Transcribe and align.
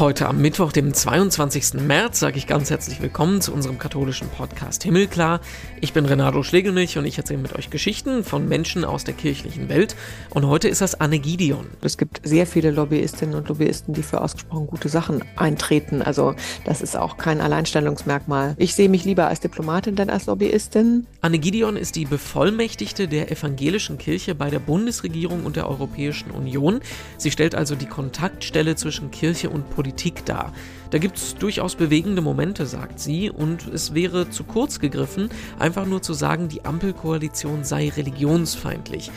Heute 0.00 0.28
am 0.28 0.40
Mittwoch, 0.40 0.72
dem 0.72 0.94
22. 0.94 1.74
März, 1.74 2.20
sage 2.20 2.38
ich 2.38 2.46
ganz 2.46 2.70
herzlich 2.70 3.02
willkommen 3.02 3.42
zu 3.42 3.52
unserem 3.52 3.78
katholischen 3.78 4.30
Podcast 4.30 4.82
Himmelklar. 4.82 5.42
Ich 5.82 5.92
bin 5.92 6.06
Renato 6.06 6.42
Schlegelmilch 6.42 6.96
und 6.96 7.04
ich 7.04 7.18
erzähle 7.18 7.40
mit 7.40 7.54
euch 7.54 7.68
Geschichten 7.68 8.24
von 8.24 8.48
Menschen 8.48 8.86
aus 8.86 9.04
der 9.04 9.12
kirchlichen 9.12 9.68
Welt. 9.68 9.96
Und 10.30 10.46
heute 10.46 10.68
ist 10.68 10.80
das 10.80 10.98
Anne 10.98 11.18
Gideon. 11.18 11.66
Es 11.82 11.98
gibt 11.98 12.22
sehr 12.24 12.46
viele 12.46 12.70
Lobbyistinnen 12.70 13.34
und 13.34 13.50
Lobbyisten, 13.50 13.92
die 13.92 14.02
für 14.02 14.22
ausgesprochen 14.22 14.68
gute 14.68 14.88
Sachen 14.88 15.22
eintreten. 15.36 16.00
Also 16.00 16.34
das 16.64 16.80
ist 16.80 16.96
auch 16.96 17.18
kein 17.18 17.42
Alleinstellungsmerkmal. 17.42 18.54
Ich 18.56 18.74
sehe 18.74 18.88
mich 18.88 19.04
lieber 19.04 19.28
als 19.28 19.40
Diplomatin 19.40 19.96
denn 19.96 20.08
als 20.08 20.24
Lobbyistin. 20.24 21.06
Anne 21.20 21.38
Gideon 21.38 21.76
ist 21.76 21.96
die 21.96 22.06
Bevollmächtigte 22.06 23.06
der 23.06 23.30
evangelischen 23.30 23.98
Kirche 23.98 24.34
bei 24.34 24.48
der 24.48 24.60
Bundesregierung 24.60 25.44
und 25.44 25.56
der 25.56 25.68
Europäischen 25.68 26.30
Union. 26.30 26.80
Sie 27.18 27.30
stellt 27.30 27.54
also 27.54 27.74
die 27.74 27.84
Kontaktstelle 27.84 28.76
zwischen 28.76 29.10
Kirche 29.10 29.50
und 29.50 29.68
Politik 29.68 29.89
Politik 29.90 30.24
dar. 30.24 30.52
Da 30.90 30.98
gibt 30.98 31.16
es 31.16 31.34
durchaus 31.34 31.74
bewegende 31.74 32.22
Momente, 32.22 32.64
sagt 32.64 33.00
sie, 33.00 33.28
und 33.28 33.66
es 33.66 33.92
wäre 33.92 34.30
zu 34.30 34.44
kurz 34.44 34.78
gegriffen, 34.78 35.30
einfach 35.58 35.84
nur 35.84 36.00
zu 36.00 36.14
sagen, 36.14 36.48
die 36.48 36.64
Ampelkoalition 36.64 37.64
sei 37.64 37.88
religionsfeindlich. 37.88 39.10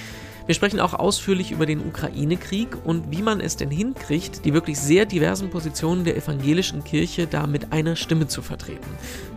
Wir 0.48 0.56
sprechen 0.56 0.80
auch 0.80 0.96
ausführlich 0.96 1.52
über 1.52 1.68
den 1.68 1.80
Ukraine-Krieg 1.80 2.70
und 2.84 3.12
wie 3.12 3.22
man 3.22 3.40
es 3.40 3.56
denn 3.56 3.70
hinkriegt, 3.70 4.46
die 4.46 4.54
wirklich 4.54 4.80
sehr 4.80 5.06
diversen 5.06 5.52
Positionen 5.52 6.06
der 6.06 6.18
evangelischen 6.18 6.84
Kirche 6.84 7.28
da 7.28 7.46
mit 7.46 7.72
einer 7.72 7.96
Stimme 7.96 8.28
zu 8.28 8.42
vertreten. 8.42 8.90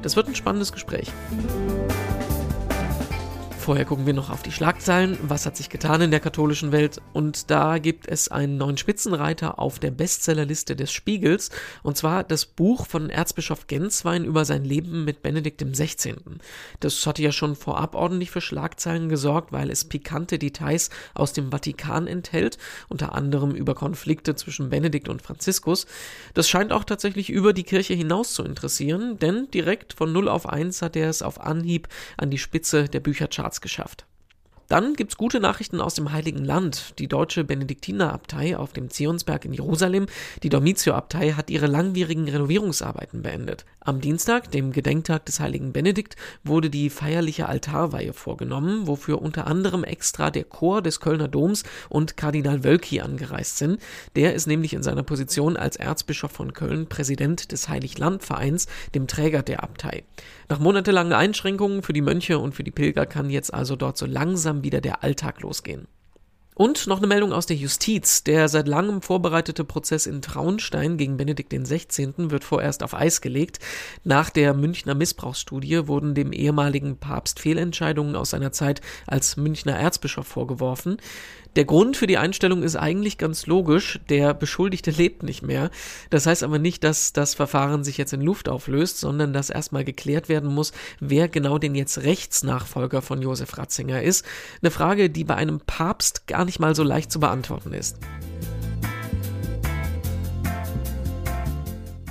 Das 0.03 0.17
wird 0.17 0.29
ein 0.29 0.35
spannendes 0.35 0.73
Gespräch. 0.73 1.13
Vorher 3.67 3.85
gucken 3.85 4.07
wir 4.07 4.15
noch 4.15 4.31
auf 4.31 4.45
die 4.45 4.53
Schlagzeilen. 4.53 5.19
Was 5.23 5.45
hat 5.45 5.57
sich 5.57 5.69
getan 5.69 6.01
in 6.01 6.13
der 6.13 6.21
katholischen 6.21 6.71
Welt? 6.71 7.03
Und 7.13 7.51
da 7.51 7.79
gibt 7.79 8.07
es 8.07 8.29
einen 8.29 8.59
neuen 8.59 8.77
Spitzenreiter 8.77 9.59
auf 9.59 9.81
der 9.81 9.91
Bestsellerliste 9.91 10.77
des 10.77 10.93
Spiegels. 10.93 11.51
Und 11.83 11.97
zwar 11.97 12.23
das 12.23 12.47
Buch 12.47 12.87
von 12.87 13.11
Erzbischof 13.11 13.67
Genswein 13.67 14.25
über 14.25 14.45
sein 14.45 14.65
Leben 14.65 15.05
mit 15.05 15.21
Benedikt 15.21 15.65
XVI. 15.65 16.15
Das 16.79 17.05
hatte 17.09 17.23
ja 17.23 17.33
schon 17.33 17.57
vorab 17.57 17.97
ordentlich 17.97 18.31
für 18.31 18.41
Schlagzeilen 18.41 19.09
gesorgt, 19.09 19.51
weil 19.51 19.69
es 19.69 19.85
pikante 19.85 20.39
Details 20.39 20.91
aus 21.15 21.33
dem 21.33 21.51
Vatikan 21.51 22.07
enthält, 22.07 22.59
unter 22.89 23.17
anderem 23.17 23.51
über 23.51 23.75
Konflikte 23.75 24.37
zwischen 24.37 24.71
Benedikt 24.71 25.09
und 25.09 25.23
Franziskus. 25.23 25.87
Das 26.35 26.49
scheint 26.49 26.73
auch 26.73 26.85
tatsächlich 26.85 27.31
über 27.31 27.53
die 27.53 27.65
Kirche 27.65 27.95
hinaus 27.95 28.33
zu 28.33 28.45
interessieren, 28.45 29.19
denn 29.19 29.51
direkt 29.51 29.93
von 29.93 30.13
0 30.13 30.29
auf 30.29 30.49
1 30.49 30.83
hat 30.83 30.95
er 30.95 31.11
es 31.11 31.21
auf 31.21 31.41
Anhieb 31.41 31.89
an 32.17 32.31
die 32.31 32.39
Spitze 32.39 32.85
der 32.85 33.01
Büchercharts 33.01 33.56
geschafft. 33.61 34.07
Dann 34.69 34.95
gibt's 34.95 35.17
gute 35.17 35.39
Nachrichten 35.39 35.81
aus 35.81 35.95
dem 35.95 36.13
Heiligen 36.13 36.45
Land. 36.45 36.99
Die 36.99 37.07
deutsche 37.07 37.45
Benediktinerabtei 37.45 38.57
auf 38.57 38.73
dem 38.73 38.91
Zionsberg 38.91 39.45
in 39.45 39.53
Jerusalem, 39.53 40.07
die 40.43 40.49
Dormitio-Abtei, 40.49 41.33
hat 41.33 41.51
ihre 41.51 41.67
langwierigen 41.67 42.29
Renovierungsarbeiten 42.29 43.23
beendet. 43.23 43.65
Am 43.81 44.01
Dienstag, 44.01 44.51
dem 44.51 44.73
Gedenktag 44.73 45.25
des 45.27 45.39
heiligen 45.39 45.73
Benedikt, 45.73 46.17
wurde 46.43 46.71
die 46.71 46.91
feierliche 46.91 47.49
Altarweihe 47.49 48.13
vorgenommen, 48.13 48.89
wofür 48.89 49.23
unter 49.23 49.47
anderem 49.47 49.85
extra 49.85 50.33
der 50.33 50.43
Chor 50.43 50.83
des 50.83 50.99
Kölner 50.99 51.29
Doms 51.29 51.63
und 51.89 52.17
Kardinal 52.17 52.65
Wölki 52.65 53.01
angereist 53.01 53.59
sind. 53.59 53.81
Der 54.17 54.35
ist 54.35 54.49
nämlich 54.49 54.75
in 54.75 54.83
seiner 54.83 55.05
Position 55.05 55.57
als 55.57 55.77
Erzbischof 55.77 56.33
von 56.33 56.53
Köln 56.53 56.89
Präsident 56.89 57.53
des 57.53 57.69
Heiliglandvereins, 57.69 58.67
dem 58.97 59.07
Träger 59.07 59.45
der 59.45 59.63
Abtei. 59.63 60.03
Nach 60.49 60.59
monatelangen 60.59 61.13
Einschränkungen 61.13 61.83
für 61.83 61.93
die 61.93 62.03
Mönche 62.03 62.39
und 62.39 62.55
für 62.55 62.65
die 62.65 62.71
Pilger 62.71 63.07
kann 63.07 63.31
jetzt 63.31 63.55
also 63.55 63.77
dort 63.77 63.99
so 63.99 64.07
langsam 64.07 64.56
wieder 64.63 64.81
der 64.81 65.03
Alltag 65.03 65.41
losgehen. 65.41 65.89
Und 66.59 66.87
noch 66.87 66.97
eine 66.97 67.07
Meldung 67.07 67.35
aus 67.35 67.45
der 67.45 67.57
Justiz. 67.57 68.25
Der 68.25 68.49
seit 68.49 68.67
langem 68.67 69.03
vorbereitete 69.03 69.63
Prozess 69.63 70.07
in 70.07 70.23
Traunstein 70.23 70.97
gegen 70.97 71.19
Benedikt 71.19 71.53
XVI. 71.53 72.15
wird 72.31 72.45
vorerst 72.45 72.83
auf 72.83 72.95
Eis 72.95 73.21
gelegt. 73.21 73.59
Nach 74.05 74.31
der 74.31 74.55
Münchner 74.55 74.95
Missbrauchsstudie 74.95 75.87
wurden 75.87 76.15
dem 76.15 76.33
ehemaligen 76.33 76.97
Papst 76.97 77.41
Fehlentscheidungen 77.41 78.17
aus 78.17 78.31
seiner 78.31 78.53
Zeit 78.53 78.81
als 79.07 79.37
Münchner 79.37 79.75
Erzbischof 79.75 80.27
vorgeworfen. 80.27 80.97
Der 81.57 81.65
Grund 81.65 81.97
für 81.97 82.07
die 82.07 82.19
Einstellung 82.19 82.63
ist 82.63 82.77
eigentlich 82.77 83.17
ganz 83.17 83.47
logisch. 83.47 83.99
Der 84.11 84.35
Beschuldigte 84.35 84.91
lebt 84.91 85.23
nicht 85.23 85.43
mehr. 85.43 85.71
Das 86.11 86.27
heißt 86.27 86.43
aber 86.43 86.59
nicht, 86.59 86.85
dass 86.85 87.15
das 87.15 87.35
Verfahren 87.35 87.83
sich 87.83 87.97
jetzt 87.97 88.13
in 88.13 88.21
Luft 88.21 88.51
auflöst, 88.51 89.01
sondern 89.01 89.33
dass 89.33 89.49
erstmal 89.49 89.83
geklärt 89.83 90.29
werden 90.29 90.53
muss, 90.53 90.73
wer 91.01 91.29
genau 91.29 91.57
denn 91.57 91.75
jetzt 91.75 92.03
Rechtsnachfolger 92.03 93.01
von 93.01 93.23
Josef 93.23 93.57
Ratzinger 93.57 94.03
ist. 94.03 94.27
Eine 94.61 94.71
Frage, 94.71 95.09
die 95.09 95.25
bei 95.25 95.35
einem 95.35 95.61
Papst 95.61 96.27
gar 96.27 96.45
nicht 96.47 96.59
mal 96.59 96.75
so 96.75 96.83
leicht 96.83 97.13
zu 97.13 97.21
beantworten 97.21 97.75
ist. 97.75 97.99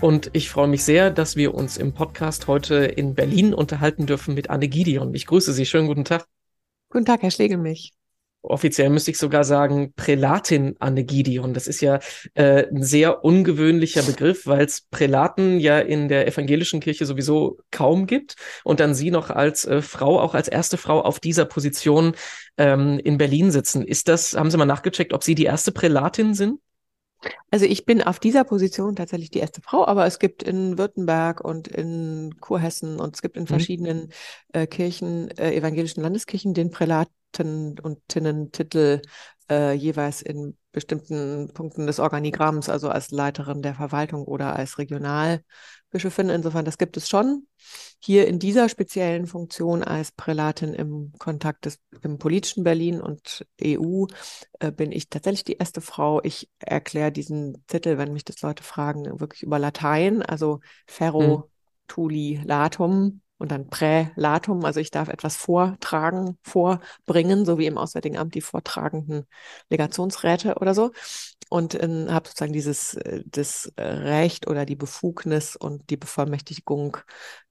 Und 0.02 0.30
ich 0.34 0.52
freue 0.52 0.68
mich 0.68 0.84
sehr, 0.84 1.10
dass 1.10 1.36
wir 1.36 1.56
uns 1.56 1.78
im 1.78 1.94
Podcast 1.94 2.46
heute 2.46 2.76
in 2.76 3.16
Berlin 3.16 3.56
unterhalten 3.56 4.06
dürfen 4.06 4.36
mit 4.36 4.52
Anne 4.52 4.68
Gideon. 4.68 5.16
Ich 5.16 5.26
grüße 5.26 5.52
Sie. 5.52 5.66
Schönen 5.66 5.88
guten 5.88 6.06
Tag. 6.06 6.28
Guten 6.90 7.06
Tag, 7.06 7.24
Herr 7.24 7.32
Schlegelmilch 7.32 7.94
offiziell 8.50 8.90
müsste 8.90 9.12
ich 9.12 9.18
sogar 9.18 9.44
sagen, 9.44 9.94
Prälatin 9.96 10.76
Anne 10.80 11.04
Gideon. 11.04 11.54
Das 11.54 11.68
ist 11.68 11.82
ja 11.82 12.00
äh, 12.34 12.68
ein 12.68 12.84
sehr 12.84 13.24
ungewöhnlicher 13.24 14.04
Begriff, 14.04 14.46
weil 14.46 14.66
es 14.66 14.82
Prälaten 14.90 15.60
ja 15.60 15.80
in 15.80 16.08
der 16.08 16.28
evangelischen 16.28 16.80
Kirche 16.80 17.06
sowieso 17.06 17.60
kaum 17.72 18.08
gibt. 18.08 18.36
Und 18.64 18.80
dann 18.80 18.94
Sie 18.94 19.12
noch 19.12 19.30
als 19.30 19.66
äh, 19.66 19.82
Frau, 19.82 20.20
auch 20.20 20.34
als 20.34 20.48
erste 20.48 20.78
Frau 20.78 21.02
auf 21.02 21.20
dieser 21.20 21.46
Position 21.46 22.16
ähm, 22.58 23.00
in 23.04 23.18
Berlin 23.18 23.52
sitzen. 23.52 23.84
Ist 23.84 24.08
das, 24.08 24.36
haben 24.36 24.52
Sie 24.52 24.58
mal 24.58 24.66
nachgecheckt, 24.66 25.14
ob 25.14 25.24
Sie 25.24 25.36
die 25.36 25.46
erste 25.46 25.72
Prälatin 25.72 26.34
sind? 26.34 26.60
Also 27.52 27.66
ich 27.66 27.86
bin 27.86 28.02
auf 28.02 28.20
dieser 28.20 28.44
Position 28.44 28.96
tatsächlich 28.96 29.30
die 29.30 29.40
erste 29.40 29.62
Frau, 29.62 29.86
aber 29.86 30.06
es 30.06 30.20
gibt 30.20 30.44
in 30.44 30.78
Württemberg 30.78 31.42
und 31.42 31.68
in 31.68 32.36
Kurhessen 32.40 33.00
und 33.00 33.16
es 33.16 33.22
gibt 33.22 33.38
in 33.38 33.44
mhm. 33.44 33.48
verschiedenen 33.48 34.10
äh, 34.54 34.68
Kirchen, 34.68 35.30
äh, 35.32 35.54
evangelischen 35.54 36.02
Landeskirchen, 36.02 36.54
den 36.54 36.72
Prälaten 36.72 37.80
und 37.82 38.00
Tinnentitel 38.08 39.02
äh, 39.50 39.74
jeweils 39.74 40.22
in 40.22 40.58
bestimmten 40.72 41.52
Punkten 41.54 41.88
des 41.88 42.00
Organigramms, 42.00 42.70
also 42.70 42.90
als 42.90 43.12
Leiterin 43.12 43.62
der 43.62 43.76
Verwaltung 43.76 44.26
oder 44.26 44.56
als 44.56 44.78
Regionalbischöfin. 45.96 46.30
Insofern, 46.30 46.66
das 46.66 46.78
gibt 46.78 46.98
es 46.98 47.10
schon. 47.10 47.48
Hier 48.00 48.28
in 48.28 48.40
dieser 48.40 48.70
speziellen 48.70 49.26
Funktion 49.26 49.84
als 49.84 50.12
Prälatin 50.12 50.74
im 50.74 51.14
Kontakt 51.18 51.66
des, 51.66 51.80
im 52.02 52.18
politischen 52.18 52.64
Berlin 52.64 53.02
und 53.02 53.46
EU 53.64 54.06
äh, 54.60 54.72
bin 54.72 54.92
ich 54.92 55.10
tatsächlich 55.10 55.44
die 55.46 55.58
erste 55.58 55.82
Frau. 55.82 56.22
Ich 56.24 56.50
erkläre 56.60 57.12
diesen 57.12 57.64
Titel, 57.68 57.98
wenn 57.98 58.14
mich 58.14 58.26
das 58.26 58.42
Leute 58.42 58.64
fragen, 58.64 59.20
wirklich 59.20 59.44
über 59.44 59.60
Latein, 59.60 60.22
also 60.22 60.60
Ferro 60.86 61.38
hm. 61.38 61.44
Tuli 61.88 62.42
Latum 62.44 63.22
und 63.38 63.52
dann 63.52 63.70
Prälatum, 63.70 64.64
also 64.64 64.80
ich 64.80 64.92
darf 64.92 65.10
etwas 65.10 65.36
vortragen, 65.36 66.38
vorbringen, 66.44 67.46
so 67.46 67.58
wie 67.58 67.66
im 67.66 67.78
Auswärtigen 67.78 68.18
Amt 68.18 68.36
die 68.36 68.42
vortragenden 68.42 69.26
Legationsräte 69.70 70.56
oder 70.56 70.74
so. 70.74 70.92
Und 71.50 71.82
ähm, 71.82 72.08
habe 72.10 72.28
sozusagen 72.28 72.54
dieses 72.54 72.96
äh, 72.96 73.24
das 73.26 73.72
Recht 73.78 74.48
oder 74.48 74.66
die 74.66 74.76
Befugnis 74.76 75.56
und 75.56 75.90
die 75.90 75.98
Bevollmächtigung, 75.98 76.98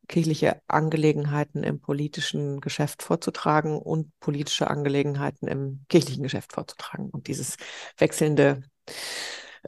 kirchliche 0.09 0.61
Angelegenheiten 0.69 1.63
im 1.63 1.81
politischen 1.81 2.61
Geschäft 2.61 3.03
vorzutragen 3.03 3.79
und 3.79 4.11
politische 4.21 4.69
Angelegenheiten 4.69 5.49
im 5.49 5.85
kirchlichen 5.89 6.23
Geschäft 6.23 6.53
vorzutragen. 6.53 7.11
Und 7.11 7.27
dieses 7.29 7.57
wechselnde 7.99 8.63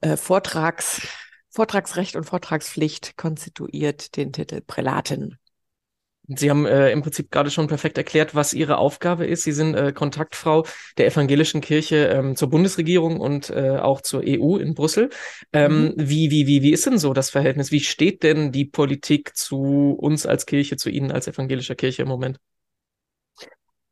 äh, 0.01 0.17
Vortrags, 0.17 1.07
Vortragsrecht 1.51 2.17
und 2.17 2.25
Vortragspflicht 2.25 3.17
konstituiert 3.17 4.17
den 4.17 4.33
Titel 4.33 4.61
Prälatin. 4.61 5.39
Sie 6.29 6.51
haben 6.51 6.67
äh, 6.67 6.91
im 6.91 7.03
Prinzip 7.03 7.31
gerade 7.31 7.51
schon 7.51 7.69
perfekt 7.69 7.99
erklärt, 7.99 8.35
was 8.35 8.53
Ihre 8.53 8.79
Aufgabe 8.79 9.27
ist. 9.27 9.45
Sie 9.45 9.53
sind 9.53 9.75
äh, 9.75 9.93
Kontaktfrau 9.93 10.67
der 10.99 11.07
evangelischen 11.07 11.61
Kirche 11.61 12.07
ähm, 12.07 12.37
zur 12.37 12.51
Bundesregierung 12.51 13.21
und 13.21 13.51
äh, 13.51 13.79
auch 13.79 14.01
zur 14.01 14.23
EU 14.27 14.57
in 14.57 14.75
Brüssel. 14.75 15.11
Ähm, 15.53 15.85
mhm. 15.85 15.95
Wie, 15.97 16.31
wie, 16.31 16.47
wie, 16.47 16.63
wie 16.63 16.73
ist 16.73 16.87
denn 16.87 16.99
so 16.99 17.13
das 17.13 17.31
Verhältnis? 17.31 17.71
Wie 17.71 17.81
steht 17.81 18.23
denn 18.23 18.51
die 18.51 18.65
Politik 18.65 19.37
zu 19.37 19.97
uns 19.99 20.27
als 20.27 20.47
Kirche, 20.47 20.77
zu 20.77 20.91
Ihnen 20.91 21.13
als 21.13 21.29
evangelischer 21.29 21.77
Kirche 21.77 22.03
im 22.03 22.09
Moment? 22.09 22.39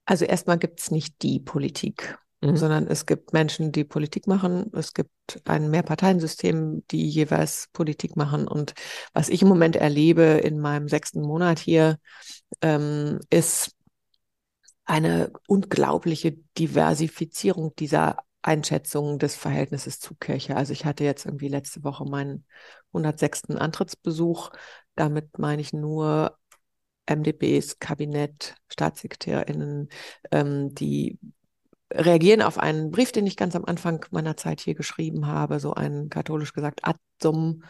Also 0.05 0.25
erstmal 0.25 0.59
gibt 0.59 0.81
es 0.81 0.91
nicht 0.91 1.23
die 1.23 1.41
Politik 1.41 2.19
mhm. 2.53 2.57
sondern 2.57 2.87
es 2.87 3.07
gibt 3.07 3.33
Menschen, 3.33 3.73
die 3.73 3.85
Politik 3.85 4.27
machen. 4.27 4.71
Es 4.75 4.95
gibt 4.95 5.11
ein 5.45 5.71
Mehrparteiensystem, 5.71 6.85
die 6.91 7.09
jeweils 7.09 7.69
Politik 7.73 8.17
machen. 8.17 8.47
Und 8.47 8.75
was 9.13 9.29
ich 9.29 9.43
im 9.43 9.49
Moment 9.49 9.77
erlebe 9.77 10.23
in 10.23 10.61
meinem 10.61 10.89
sechsten 10.89 11.23
Monat 11.23 11.59
hier, 11.59 11.99
ähm, 12.61 13.21
ist 13.31 13.73
eine 14.85 15.33
unglaubliche 15.49 16.33
Diversifizierung 16.59 17.75
dieser 17.77 18.19
Einschätzung 18.43 19.19
des 19.19 19.37
Verhältnisses 19.37 19.99
zu 20.01 20.15
Kirche. 20.15 20.57
Also 20.57 20.73
ich 20.75 20.85
hatte 20.85 21.05
jetzt 21.05 21.25
irgendwie 21.25 21.49
letzte 21.49 21.83
Woche 21.83 22.05
meinen 22.05 22.45
106. 22.93 23.57
Antrittsbesuch. 23.57 24.51
Damit 24.95 25.39
meine 25.39 25.63
ich 25.63 25.73
nur 25.73 26.37
MDBs, 27.07 27.79
Kabinett, 27.79 28.55
StaatssekretärInnen, 28.69 29.89
ähm, 30.31 30.75
die 30.75 31.19
reagieren 31.93 32.43
auf 32.43 32.59
einen 32.59 32.91
Brief, 32.91 33.13
den 33.13 33.27
ich 33.27 33.37
ganz 33.37 33.55
am 33.57 33.65
Anfang 33.65 34.05
meiner 34.11 34.37
Zeit 34.37 34.61
hier 34.61 34.75
geschrieben 34.75 35.27
habe, 35.27 35.61
so 35.61 35.75
ein 35.75 36.09
katholisch 36.09 36.53
gesagt 36.53 36.81
Ad 36.87 36.99
sum 37.23 37.63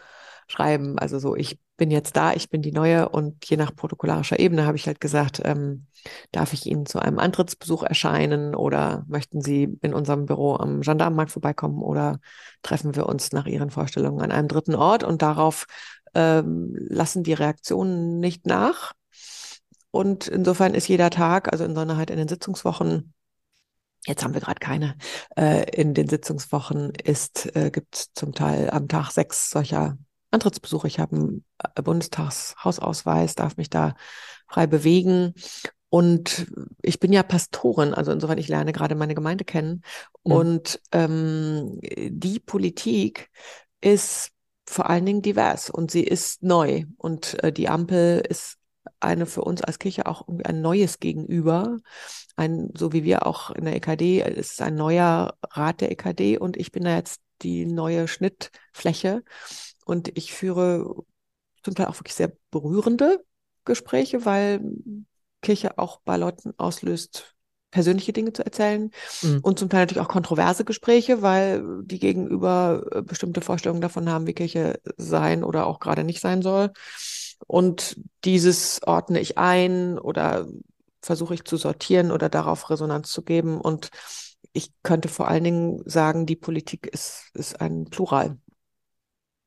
schreiben. 0.47 0.97
Also 0.99 1.19
so, 1.19 1.35
ich 1.35 1.59
bin 1.77 1.91
jetzt 1.91 2.15
da, 2.15 2.33
ich 2.33 2.49
bin 2.49 2.61
die 2.61 2.71
Neue 2.71 3.09
und 3.09 3.47
je 3.49 3.57
nach 3.57 3.75
protokollarischer 3.75 4.39
Ebene 4.39 4.65
habe 4.65 4.77
ich 4.77 4.87
halt 4.87 5.01
gesagt, 5.01 5.41
ähm, 5.43 5.87
darf 6.31 6.53
ich 6.53 6.65
Ihnen 6.65 6.85
zu 6.85 6.99
einem 6.99 7.19
Antrittsbesuch 7.19 7.83
erscheinen 7.83 8.55
oder 8.55 9.05
möchten 9.07 9.41
Sie 9.41 9.77
in 9.81 9.93
unserem 9.93 10.25
Büro 10.25 10.55
am 10.55 10.81
Gendarmenmarkt 10.81 11.31
vorbeikommen 11.31 11.81
oder 11.81 12.19
treffen 12.61 12.95
wir 12.95 13.07
uns 13.07 13.31
nach 13.31 13.47
Ihren 13.47 13.71
Vorstellungen 13.71 14.21
an 14.21 14.31
einem 14.31 14.47
dritten 14.47 14.75
Ort 14.75 15.03
und 15.03 15.21
darauf 15.21 15.65
ähm, 16.13 16.75
lassen 16.77 17.23
die 17.23 17.33
Reaktionen 17.33 18.19
nicht 18.19 18.45
nach. 18.45 18.93
Und 19.91 20.27
insofern 20.27 20.75
ist 20.75 20.87
jeder 20.87 21.09
Tag, 21.09 21.51
also 21.51 21.63
insofern 21.63 21.97
halt 21.97 22.09
in 22.09 22.17
den 22.17 22.27
Sitzungswochen, 22.27 23.14
Jetzt 24.05 24.23
haben 24.23 24.33
wir 24.33 24.41
gerade 24.41 24.59
keine. 24.59 24.95
Äh, 25.35 25.69
in 25.71 25.93
den 25.93 26.07
Sitzungswochen 26.07 26.93
ist, 27.03 27.55
äh, 27.55 27.71
gibt 27.71 27.95
zum 28.13 28.33
Teil 28.33 28.69
am 28.69 28.87
Tag 28.87 29.11
sechs 29.11 29.49
solcher 29.49 29.97
Antrittsbesuche. 30.31 30.87
Ich 30.87 30.99
habe 30.99 31.15
einen 31.15 31.45
äh, 31.75 31.81
Bundestagshausausweis, 31.81 33.35
darf 33.35 33.57
mich 33.57 33.69
da 33.69 33.95
frei 34.47 34.67
bewegen. 34.67 35.33
Und 35.89 36.47
ich 36.81 36.99
bin 36.99 37.13
ja 37.13 37.23
Pastorin, 37.23 37.93
also 37.93 38.11
insofern, 38.11 38.37
ich 38.37 38.47
lerne 38.47 38.73
gerade 38.73 38.95
meine 38.95 39.15
Gemeinde 39.15 39.45
kennen. 39.45 39.81
Mhm. 40.23 40.31
Und 40.31 40.81
ähm, 40.91 41.79
die 41.81 42.39
Politik 42.39 43.29
ist 43.81 44.31
vor 44.67 44.89
allen 44.89 45.05
Dingen 45.05 45.21
divers 45.21 45.69
und 45.69 45.91
sie 45.91 46.03
ist 46.03 46.43
neu. 46.43 46.85
Und 46.97 47.41
äh, 47.43 47.51
die 47.51 47.69
Ampel 47.69 48.23
ist 48.27 48.57
eine 49.05 49.25
für 49.25 49.41
uns 49.41 49.61
als 49.61 49.79
Kirche 49.79 50.05
auch 50.05 50.27
ein 50.43 50.61
neues 50.61 50.99
Gegenüber. 50.99 51.77
Ein, 52.35 52.71
so 52.77 52.91
wie 52.91 53.03
wir 53.03 53.25
auch 53.25 53.51
in 53.51 53.65
der 53.65 53.75
EKD, 53.75 54.21
es 54.21 54.51
ist 54.51 54.61
ein 54.61 54.75
neuer 54.75 55.37
Rat 55.43 55.81
der 55.81 55.91
EKD 55.91 56.37
und 56.37 56.57
ich 56.57 56.71
bin 56.71 56.83
da 56.83 56.95
jetzt 56.95 57.21
die 57.41 57.65
neue 57.65 58.07
Schnittfläche 58.07 59.23
und 59.85 60.17
ich 60.17 60.33
führe 60.33 61.03
zum 61.63 61.75
Teil 61.75 61.87
auch 61.87 61.99
wirklich 61.99 62.15
sehr 62.15 62.33
berührende 62.51 63.23
Gespräche, 63.63 64.25
weil 64.25 64.61
Kirche 65.41 65.77
auch 65.77 66.01
bei 66.03 66.17
Leuten 66.17 66.53
auslöst, 66.57 67.35
persönliche 67.71 68.13
Dinge 68.13 68.31
zu 68.31 68.45
erzählen 68.45 68.89
mhm. 69.21 69.39
und 69.41 69.59
zum 69.59 69.69
Teil 69.69 69.81
natürlich 69.81 70.01
auch 70.01 70.07
kontroverse 70.07 70.63
Gespräche, 70.63 71.21
weil 71.21 71.61
die 71.83 71.99
Gegenüber 71.99 72.85
äh, 72.91 73.01
bestimmte 73.01 73.41
Vorstellungen 73.41 73.81
davon 73.81 74.09
haben, 74.09 74.27
wie 74.27 74.33
Kirche 74.33 74.79
sein 74.95 75.43
oder 75.43 75.67
auch 75.67 75.79
gerade 75.79 76.05
nicht 76.05 76.21
sein 76.21 76.41
soll. 76.41 76.71
Und 77.47 77.97
dieses 78.23 78.81
ordne 78.83 79.19
ich 79.19 79.37
ein 79.37 79.99
oder 79.99 80.47
versuche 81.01 81.35
ich 81.35 81.43
zu 81.43 81.57
sortieren 81.57 82.11
oder 82.11 82.29
darauf 82.29 82.69
Resonanz 82.69 83.11
zu 83.11 83.21
geben. 83.21 83.61
Und 83.61 83.89
ich 84.53 84.71
könnte 84.83 85.07
vor 85.07 85.27
allen 85.27 85.43
Dingen 85.43 85.81
sagen, 85.85 86.25
die 86.25 86.35
Politik 86.35 86.87
ist, 86.87 87.29
ist 87.33 87.61
ein 87.61 87.85
Plural. 87.85 88.37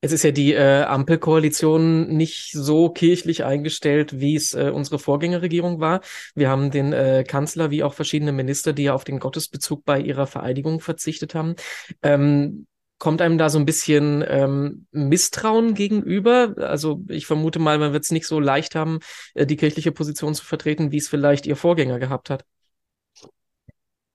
Es 0.00 0.12
ist 0.12 0.22
ja 0.22 0.30
die 0.30 0.52
äh, 0.52 0.82
Ampelkoalition 0.82 2.06
nicht 2.08 2.52
so 2.52 2.88
kirchlich 2.88 3.42
eingestellt, 3.42 4.20
wie 4.20 4.36
es 4.36 4.54
äh, 4.54 4.70
unsere 4.72 5.00
Vorgängerregierung 5.00 5.80
war. 5.80 6.02
Wir 6.36 6.48
haben 6.48 6.70
den 6.70 6.92
äh, 6.92 7.24
Kanzler 7.26 7.72
wie 7.72 7.82
auch 7.82 7.94
verschiedene 7.94 8.30
Minister, 8.30 8.72
die 8.72 8.84
ja 8.84 8.94
auf 8.94 9.02
den 9.02 9.18
Gottesbezug 9.18 9.84
bei 9.84 10.00
ihrer 10.00 10.28
Vereidigung 10.28 10.78
verzichtet 10.78 11.34
haben. 11.34 11.56
Ähm, 12.02 12.68
kommt 12.98 13.22
einem 13.22 13.38
da 13.38 13.48
so 13.48 13.58
ein 13.58 13.64
bisschen 13.64 14.24
ähm, 14.26 14.86
Misstrauen 14.90 15.74
gegenüber? 15.74 16.54
Also 16.58 17.02
ich 17.08 17.26
vermute 17.26 17.58
mal, 17.58 17.78
man 17.78 17.92
wird 17.92 18.04
es 18.04 18.10
nicht 18.10 18.26
so 18.26 18.40
leicht 18.40 18.74
haben, 18.74 18.98
äh, 19.34 19.46
die 19.46 19.56
kirchliche 19.56 19.92
Position 19.92 20.34
zu 20.34 20.44
vertreten, 20.44 20.92
wie 20.92 20.98
es 20.98 21.08
vielleicht 21.08 21.46
Ihr 21.46 21.56
Vorgänger 21.56 21.98
gehabt 21.98 22.30
hat. 22.30 22.44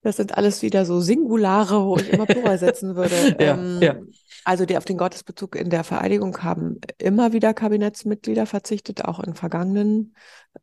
Das 0.01 0.17
sind 0.17 0.37
alles 0.37 0.61
wieder 0.61 0.85
so 0.85 0.99
Singulare, 0.99 1.85
wo 1.85 1.97
ich 1.97 2.09
immer 2.09 2.25
Plural 2.25 2.57
setzen 2.59 2.95
würde. 2.95 3.37
ja, 3.39 3.53
ähm, 3.53 3.79
ja. 3.81 3.95
Also 4.43 4.65
die 4.65 4.75
auf 4.75 4.83
den 4.83 4.97
Gottesbezug 4.97 5.55
in 5.55 5.69
der 5.69 5.85
Vereidigung 5.85 6.43
haben 6.43 6.81
immer 6.97 7.31
wieder 7.31 7.53
Kabinettsmitglieder 7.53 8.45
verzichtet, 8.45 9.05
auch 9.05 9.21
in 9.21 9.35
vergangenen 9.35 10.15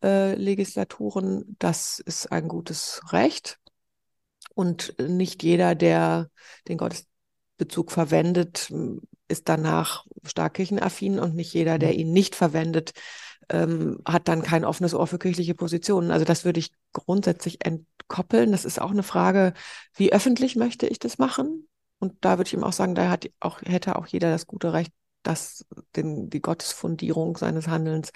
äh, 0.05 0.35
Legislaturen. 0.35 1.57
Das 1.59 1.99
ist 1.99 2.31
ein 2.31 2.49
gutes 2.49 3.01
Recht. 3.11 3.59
Und 4.55 4.95
nicht 5.01 5.43
jeder, 5.43 5.75
der 5.75 6.29
den 6.69 6.77
Gottesbezug 7.61 7.93
verwendet, 7.93 8.73
ist 9.29 9.49
danach 9.49 10.07
stark 10.25 10.55
kirchenaffin 10.55 11.19
und 11.19 11.35
nicht 11.35 11.53
jeder, 11.53 11.79
der 11.79 11.91
mhm. 11.91 11.99
ihn 11.99 12.13
nicht 12.13 12.35
verwendet, 12.35 12.93
ähm, 13.51 14.01
hat 14.07 14.29
dann 14.29 14.43
kein 14.43 14.65
offenes 14.65 14.95
Ohr 14.95 15.07
für 15.07 15.19
kirchliche 15.19 15.55
Positionen. 15.55 16.11
Also 16.11 16.25
das 16.25 16.45
würde 16.45 16.61
ich 16.61 16.73
grundsätzlich 16.93 17.65
entkoppeln. 17.65 18.53
Das 18.53 18.65
ist 18.65 18.81
auch 18.81 18.91
eine 18.91 19.03
Frage, 19.03 19.53
wie 19.95 20.13
öffentlich 20.13 20.57
möchte 20.57 20.87
ich 20.87 20.99
das 20.99 21.19
machen? 21.19 21.69
Und 21.99 22.15
da 22.23 22.39
würde 22.39 22.49
ich 22.49 22.55
ihm 22.55 22.65
auch 22.65 22.73
sagen, 22.73 22.95
da 22.95 23.11
hat 23.11 23.29
auch, 23.41 23.61
hätte 23.63 23.97
auch 23.97 24.07
jeder 24.07 24.31
das 24.31 24.47
gute 24.47 24.73
Recht, 24.73 24.93
das, 25.23 25.67
den, 25.97 26.31
die 26.31 26.41
Gottesfundierung 26.41 27.37
seines 27.37 27.69
Handelns 27.69 28.11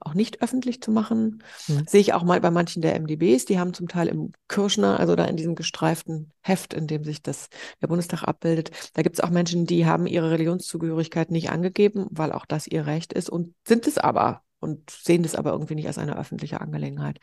auch 0.00 0.14
nicht 0.14 0.42
öffentlich 0.42 0.80
zu 0.80 0.90
machen. 0.90 1.42
Mhm. 1.68 1.84
Sehe 1.86 2.00
ich 2.00 2.12
auch 2.12 2.22
mal 2.22 2.40
bei 2.40 2.50
manchen 2.50 2.82
der 2.82 2.94
MDBs, 2.98 3.44
die 3.44 3.58
haben 3.58 3.74
zum 3.74 3.88
Teil 3.88 4.08
im 4.08 4.32
Kirschner, 4.48 4.98
also 4.98 5.14
da 5.14 5.24
in 5.24 5.36
diesem 5.36 5.54
gestreiften 5.54 6.32
Heft, 6.40 6.74
in 6.74 6.86
dem 6.86 7.04
sich 7.04 7.22
das 7.22 7.48
der 7.82 7.88
Bundestag 7.88 8.24
abbildet, 8.24 8.70
da 8.94 9.02
gibt 9.02 9.16
es 9.16 9.20
auch 9.24 9.30
Menschen, 9.30 9.66
die 9.66 9.86
haben 9.86 10.06
ihre 10.06 10.30
Religionszugehörigkeit 10.30 11.30
nicht 11.30 11.50
angegeben, 11.50 12.06
weil 12.10 12.32
auch 12.32 12.46
das 12.46 12.66
ihr 12.66 12.86
Recht 12.86 13.12
ist 13.12 13.30
und 13.30 13.54
sind 13.66 13.86
es 13.86 13.98
aber 13.98 14.42
und 14.60 14.90
sehen 14.90 15.22
das 15.22 15.34
aber 15.34 15.52
irgendwie 15.52 15.74
nicht 15.74 15.86
als 15.86 15.98
eine 15.98 16.18
öffentliche 16.18 16.60
Angelegenheit. 16.60 17.18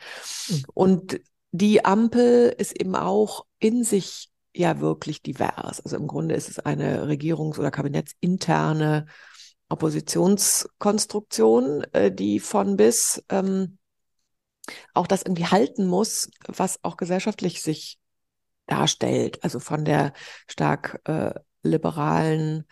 Mhm. 0.48 0.64
Und 0.74 1.20
die 1.50 1.84
Ampel 1.84 2.54
ist 2.56 2.78
eben 2.78 2.94
auch 2.94 3.46
in 3.58 3.84
sich 3.84 4.30
ja 4.54 4.80
wirklich 4.80 5.22
divers. 5.22 5.80
Also 5.80 5.96
im 5.96 6.06
Grunde 6.06 6.34
ist 6.34 6.48
es 6.48 6.58
eine 6.58 7.06
regierungs- 7.06 7.58
oder 7.58 7.70
kabinettsinterne 7.70 9.06
Oppositionskonstruktion, 9.68 11.84
äh, 11.92 12.12
die 12.12 12.40
von 12.40 12.76
bis 12.76 13.22
ähm, 13.28 13.78
auch 14.94 15.06
das 15.06 15.22
irgendwie 15.22 15.46
halten 15.46 15.86
muss, 15.86 16.30
was 16.46 16.82
auch 16.82 16.96
gesellschaftlich 16.96 17.62
sich 17.62 17.98
darstellt. 18.66 19.44
Also 19.44 19.60
von 19.60 19.84
der 19.84 20.12
stark 20.46 21.00
äh, 21.04 21.34
liberalen 21.62 22.66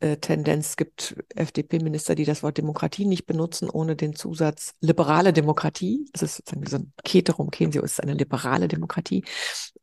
äh, 0.00 0.16
Tendenz. 0.16 0.70
Es 0.70 0.76
gibt 0.76 1.16
FDP-Minister, 1.34 2.14
die 2.14 2.24
das 2.24 2.42
Wort 2.42 2.58
Demokratie 2.58 3.04
nicht 3.04 3.26
benutzen, 3.26 3.70
ohne 3.70 3.96
den 3.96 4.14
Zusatz 4.14 4.74
liberale 4.80 5.32
Demokratie. 5.32 6.08
Das 6.12 6.22
ist 6.22 6.36
sozusagen 6.36 6.66
so 6.66 6.76
ein 6.76 6.92
Keterum 7.04 7.50
Kensio 7.50 7.82
ist 7.82 8.02
eine 8.02 8.14
liberale 8.14 8.68
Demokratie. 8.68 9.24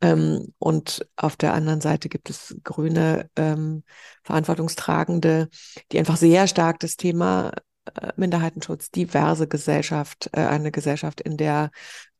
Ähm, 0.02 0.54
und 0.60 1.08
auf 1.16 1.36
der 1.36 1.54
anderen 1.54 1.82
Seite 1.82 2.10
gibt 2.10 2.30
es 2.30 2.56
grüne 2.64 3.30
ähm, 3.36 3.84
Verantwortungstragende, 4.24 5.50
die 5.92 6.00
einfach 6.00 6.18
sehr 6.18 6.48
stark 6.48 6.80
das 6.80 6.98
Thema 6.98 7.52
äh, 7.96 8.12
Minderheitenschutz, 8.16 8.92
diverse 8.92 9.48
Gesellschaft, 9.48 10.30
äh, 10.34 10.42
eine 10.42 10.72
Gesellschaft, 10.72 11.22
in 11.22 11.38
der 11.38 11.72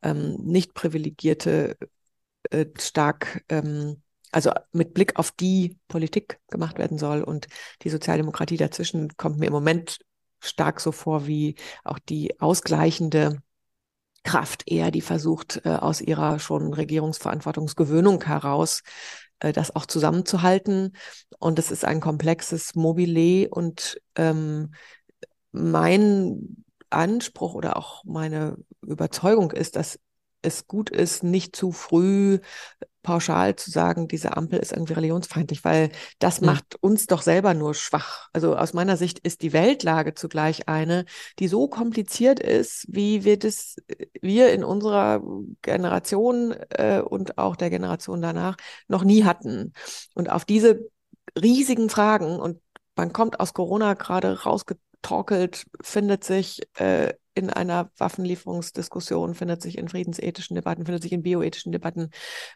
ähm, 0.02 0.38
nicht 0.44 0.74
privilegierte 0.74 1.78
äh, 2.50 2.66
stark 2.78 3.44
ähm, 3.50 4.02
also 4.32 4.52
mit 4.72 4.94
Blick 4.94 5.18
auf 5.18 5.32
die 5.32 5.78
Politik 5.88 6.40
gemacht 6.50 6.78
werden 6.78 6.98
soll 6.98 7.24
und 7.24 7.48
die 7.84 7.90
Sozialdemokratie 7.90 8.58
dazwischen 8.58 9.16
kommt 9.18 9.38
mir 9.38 9.48
im 9.48 9.54
Moment 9.54 10.00
stark 10.40 10.80
so 10.80 10.92
vor 10.92 11.28
wie 11.28 11.56
auch 11.84 12.00
die 12.00 12.40
ausgleichende 12.40 13.42
Kraft 14.24 14.64
eher, 14.70 14.92
die 14.92 15.02
versucht, 15.02 15.62
äh, 15.66 15.70
aus 15.70 16.02
ihrer 16.02 16.40
schon 16.40 16.74
Regierungsverantwortungsgewöhnung 16.74 18.24
heraus 18.24 18.84
äh, 19.40 19.52
das 19.52 19.76
auch 19.76 19.86
zusammenzuhalten. 19.86 20.96
Und 21.40 21.60
es 21.60 21.72
ist 21.72 21.86
ein 21.86 22.00
komplexes 22.00 22.76
Mobile 22.76 23.50
und 23.50 24.00
ähm, 24.16 24.74
mein 25.52 26.64
Anspruch 26.90 27.56
oder 27.56 27.78
auch 27.78 28.04
meine 28.06 28.58
Überzeugung 28.82 29.52
ist, 29.52 29.76
dass 29.76 30.00
es 30.42 30.68
gut 30.68 30.90
ist, 30.90 31.24
nicht 31.24 31.56
zu 31.56 31.72
früh 31.72 32.40
pauschal 33.04 33.56
zu 33.56 33.72
sagen, 33.72 34.08
diese 34.08 34.38
Ampel 34.38 34.60
ist 34.60 34.74
irgendwie 34.74 34.94
religionsfeindlich, 34.94 35.64
weil 35.64 35.92
das 36.20 36.42
mhm. 36.42 36.48
macht 36.48 36.76
uns 36.82 37.08
doch 37.08 37.22
selber 37.22 37.54
nur 37.54 37.74
schwach. 37.74 38.30
Also 38.34 38.56
aus 38.56 38.74
meiner 38.74 38.98
Sicht 38.98 39.20
ist 39.20 39.42
die 39.42 39.54
Weltlage 39.54 40.14
zugleich 40.14 40.68
eine, 40.68 41.06
die 41.40 41.48
so 41.48 41.68
kompliziert 41.68 42.40
ist, 42.40 42.86
wie 42.90 43.24
wir 43.24 43.40
das 43.40 43.78
wir 44.22 44.54
in 44.54 44.64
unserer 44.64 45.22
Generation 45.62 46.56
äh, 46.70 47.02
und 47.02 47.38
auch 47.38 47.56
der 47.56 47.70
Generation 47.70 48.22
danach 48.22 48.58
noch 48.88 49.04
nie 49.04 49.24
hatten. 49.24 49.74
Und 50.14 50.30
auf 50.30 50.46
diese 50.46 50.90
riesigen 51.42 51.90
Fragen 51.90 52.40
und 52.40 52.60
man 52.96 53.14
kommt 53.14 53.40
aus 53.40 53.54
Corona 53.54 53.94
gerade 53.94 54.44
rausgetorkelt, 54.44 55.66
findet 55.82 56.24
sich 56.24 56.62
äh, 56.76 57.14
in 57.34 57.50
einer 57.50 57.92
Waffenlieferungsdiskussion, 57.98 59.36
findet 59.36 59.62
sich 59.62 59.78
in 59.78 59.88
friedensethischen 59.88 60.56
Debatten, 60.56 60.86
findet 60.86 61.04
sich 61.04 61.12
in 61.14 61.24
bioethischen 61.24 61.72
Debatten, 61.72 62.10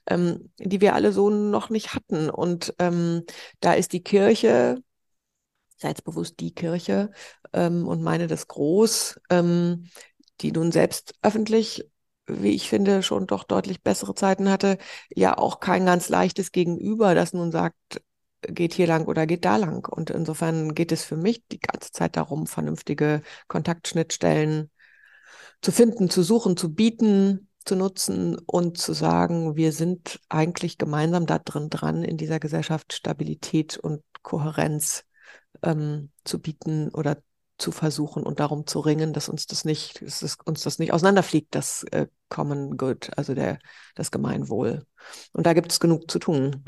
ähm, 0.07 0.51
die 0.57 0.81
wir 0.81 0.95
alle 0.95 1.11
so 1.11 1.29
noch 1.29 1.69
nicht 1.69 1.93
hatten. 1.93 2.29
Und 2.29 2.73
ähm, 2.79 3.23
da 3.59 3.73
ist 3.73 3.93
die 3.93 4.03
Kirche, 4.03 4.81
seid 5.77 6.03
bewusst 6.03 6.39
die 6.39 6.53
Kirche 6.53 7.11
ähm, 7.53 7.87
und 7.87 8.01
meine 8.01 8.27
das 8.27 8.47
groß, 8.47 9.19
ähm, 9.29 9.87
die 10.41 10.51
nun 10.51 10.71
selbst 10.71 11.15
öffentlich 11.21 11.85
wie 12.27 12.55
ich 12.55 12.69
finde, 12.69 13.03
schon 13.03 13.27
doch 13.27 13.43
deutlich 13.43 13.83
bessere 13.83 14.15
Zeiten 14.15 14.49
hatte, 14.49 14.77
ja 15.13 15.37
auch 15.37 15.59
kein 15.59 15.85
ganz 15.85 16.09
leichtes 16.09 16.51
Gegenüber, 16.51 17.13
das 17.13 17.33
nun 17.33 17.51
sagt, 17.51 18.01
geht 18.49 18.73
hier 18.73 18.87
lang 18.87 19.07
oder 19.07 19.25
geht 19.25 19.45
da 19.45 19.57
lang. 19.57 19.87
Und 19.87 20.09
insofern 20.09 20.73
geht 20.73 20.91
es 20.91 21.03
für 21.03 21.17
mich 21.17 21.43
die 21.47 21.59
ganze 21.59 21.91
Zeit 21.91 22.15
darum, 22.17 22.47
vernünftige 22.47 23.21
Kontaktschnittstellen 23.47 24.69
zu 25.61 25.71
finden, 25.71 26.09
zu 26.09 26.23
suchen, 26.23 26.57
zu 26.57 26.73
bieten, 26.73 27.49
zu 27.65 27.75
nutzen 27.75 28.37
und 28.45 28.77
zu 28.77 28.93
sagen, 28.93 29.55
wir 29.55 29.71
sind 29.71 30.19
eigentlich 30.29 30.77
gemeinsam 30.77 31.25
da 31.25 31.39
drin 31.39 31.69
dran, 31.69 32.03
in 32.03 32.17
dieser 32.17 32.39
Gesellschaft 32.39 32.93
Stabilität 32.93 33.77
und 33.77 34.03
Kohärenz 34.21 35.03
ähm, 35.63 36.11
zu 36.23 36.39
bieten 36.39 36.89
oder 36.89 37.17
zu 37.57 37.71
versuchen 37.71 38.23
und 38.23 38.39
darum 38.39 38.67
zu 38.67 38.79
ringen, 38.79 39.13
dass 39.13 39.29
uns 39.29 39.45
das 39.47 39.65
nicht, 39.65 40.01
dass 40.01 40.37
uns 40.43 40.63
das 40.63 40.77
nicht 40.77 40.91
auseinanderfliegt, 40.93 41.55
das 41.55 41.83
äh, 41.91 42.07
Common 42.29 42.77
Good, 42.77 43.11
also 43.17 43.33
der, 43.33 43.59
das 43.95 44.11
Gemeinwohl. 44.11 44.85
Und 45.31 45.45
da 45.45 45.53
gibt 45.53 45.71
es 45.71 45.79
genug 45.79 46.11
zu 46.11 46.19
tun. 46.19 46.65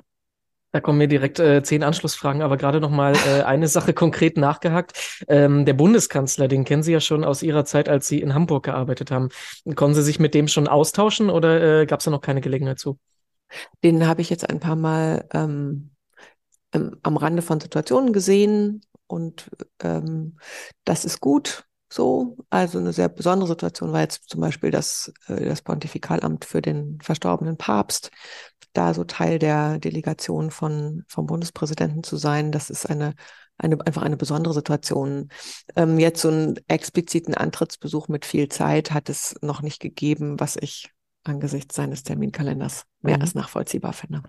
Da 0.71 0.81
kommen 0.81 0.97
mir 0.97 1.07
direkt 1.07 1.39
äh, 1.39 1.63
zehn 1.63 1.83
Anschlussfragen, 1.83 2.41
aber 2.41 2.57
gerade 2.57 2.81
noch 2.81 2.89
mal 2.89 3.13
äh, 3.15 3.43
eine 3.43 3.67
Sache 3.67 3.93
konkret 3.93 4.37
nachgehakt. 4.37 5.23
Ähm, 5.27 5.65
der 5.65 5.73
Bundeskanzler, 5.73 6.47
den 6.47 6.65
kennen 6.65 6.83
Sie 6.83 6.91
ja 6.91 6.99
schon 6.99 7.23
aus 7.23 7.41
Ihrer 7.41 7.63
Zeit, 7.63 7.87
als 7.87 8.07
Sie 8.07 8.21
in 8.21 8.33
Hamburg 8.33 8.65
gearbeitet 8.65 9.09
haben. 9.09 9.29
Konnten 9.75 9.95
Sie 9.95 10.03
sich 10.03 10.19
mit 10.19 10.33
dem 10.33 10.47
schon 10.47 10.67
austauschen 10.67 11.29
oder 11.29 11.81
äh, 11.81 11.85
gab 11.85 11.99
es 11.99 12.05
da 12.05 12.11
noch 12.11 12.21
keine 12.21 12.41
Gelegenheit 12.41 12.79
zu? 12.79 12.99
Den 13.83 14.07
habe 14.07 14.21
ich 14.21 14.29
jetzt 14.29 14.49
ein 14.49 14.59
paar 14.59 14.75
Mal 14.75 15.27
ähm, 15.33 15.91
am 16.71 17.17
Rande 17.17 17.41
von 17.41 17.61
Situationen 17.61 18.11
gesehen 18.11 18.81
und 19.07 19.49
ähm, 19.81 20.37
das 20.83 21.05
ist 21.05 21.21
gut 21.21 21.66
so. 21.89 22.37
Also 22.49 22.79
eine 22.79 22.93
sehr 22.93 23.09
besondere 23.09 23.47
Situation 23.47 23.93
war 23.93 24.01
jetzt 24.01 24.29
zum 24.29 24.41
Beispiel 24.41 24.71
das, 24.71 25.13
äh, 25.27 25.45
das 25.45 25.61
Pontifikalamt 25.61 26.45
für 26.45 26.61
den 26.61 26.99
verstorbenen 27.01 27.57
Papst, 27.57 28.11
da 28.73 28.93
so 28.93 29.03
Teil 29.03 29.39
der 29.39 29.79
Delegation 29.79 30.51
von, 30.51 31.03
vom 31.07 31.25
Bundespräsidenten 31.25 32.03
zu 32.03 32.17
sein. 32.17 32.51
Das 32.51 32.69
ist 32.69 32.89
eine 32.89 33.13
eine, 33.57 33.79
einfach 33.85 34.03
eine 34.03 34.17
besondere 34.17 34.53
Situation. 34.53 35.29
Ähm, 35.75 35.99
jetzt 35.99 36.21
so 36.21 36.29
einen 36.29 36.59
expliziten 36.67 37.33
Antrittsbesuch 37.33 38.07
mit 38.07 38.25
viel 38.25 38.49
Zeit 38.49 38.91
hat 38.91 39.09
es 39.09 39.35
noch 39.41 39.61
nicht 39.61 39.79
gegeben, 39.79 40.39
was 40.39 40.57
ich 40.57 40.91
angesichts 41.23 41.75
seines 41.75 42.03
Terminkalenders 42.03 42.83
mehr 43.01 43.17
mhm. 43.17 43.21
als 43.21 43.35
nachvollziehbar 43.35 43.93
finde. 43.93 44.21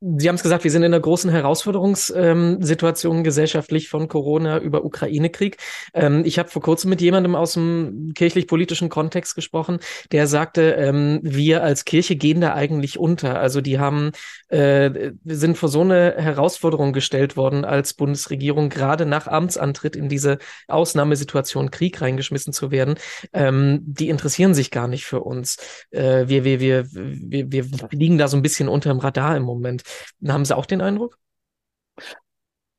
Sie 0.00 0.28
haben 0.28 0.36
es 0.36 0.44
gesagt, 0.44 0.62
wir 0.62 0.70
sind 0.70 0.82
in 0.84 0.94
einer 0.94 1.00
großen 1.00 1.28
Herausforderungssituation 1.28 3.16
ähm, 3.16 3.24
gesellschaftlich 3.24 3.88
von 3.88 4.06
Corona 4.06 4.60
über 4.60 4.84
Ukraine-Krieg. 4.84 5.56
Ähm, 5.92 6.22
ich 6.24 6.38
habe 6.38 6.48
vor 6.48 6.62
kurzem 6.62 6.90
mit 6.90 7.00
jemandem 7.00 7.34
aus 7.34 7.54
dem 7.54 8.12
kirchlich-politischen 8.14 8.90
Kontext 8.90 9.34
gesprochen, 9.34 9.80
der 10.12 10.28
sagte, 10.28 10.70
ähm, 10.78 11.18
wir 11.24 11.64
als 11.64 11.84
Kirche 11.84 12.14
gehen 12.14 12.40
da 12.40 12.54
eigentlich 12.54 12.96
unter. 12.96 13.40
Also 13.40 13.60
die 13.60 13.80
haben 13.80 14.12
äh, 14.50 15.10
sind 15.24 15.58
vor 15.58 15.68
so 15.68 15.80
eine 15.80 16.14
Herausforderung 16.16 16.92
gestellt 16.92 17.36
worden 17.36 17.64
als 17.64 17.94
Bundesregierung, 17.94 18.68
gerade 18.68 19.04
nach 19.04 19.26
Amtsantritt 19.26 19.96
in 19.96 20.08
diese 20.08 20.38
Ausnahmesituation 20.68 21.72
Krieg 21.72 22.00
reingeschmissen 22.00 22.52
zu 22.52 22.70
werden. 22.70 22.94
Ähm, 23.32 23.80
die 23.82 24.10
interessieren 24.10 24.54
sich 24.54 24.70
gar 24.70 24.86
nicht 24.86 25.06
für 25.06 25.22
uns. 25.22 25.56
Äh, 25.90 26.28
wir, 26.28 26.44
wir, 26.44 26.60
wir, 26.60 26.86
wir, 26.92 27.52
wir 27.52 27.66
liegen 27.90 28.16
da 28.16 28.28
so 28.28 28.36
ein 28.36 28.42
bisschen 28.42 28.68
unter 28.68 28.90
dem 28.90 29.00
Radar 29.00 29.36
im 29.36 29.42
Moment. 29.42 29.82
Haben 30.26 30.44
Sie 30.44 30.56
auch 30.56 30.66
den 30.66 30.80
Eindruck? 30.80 31.18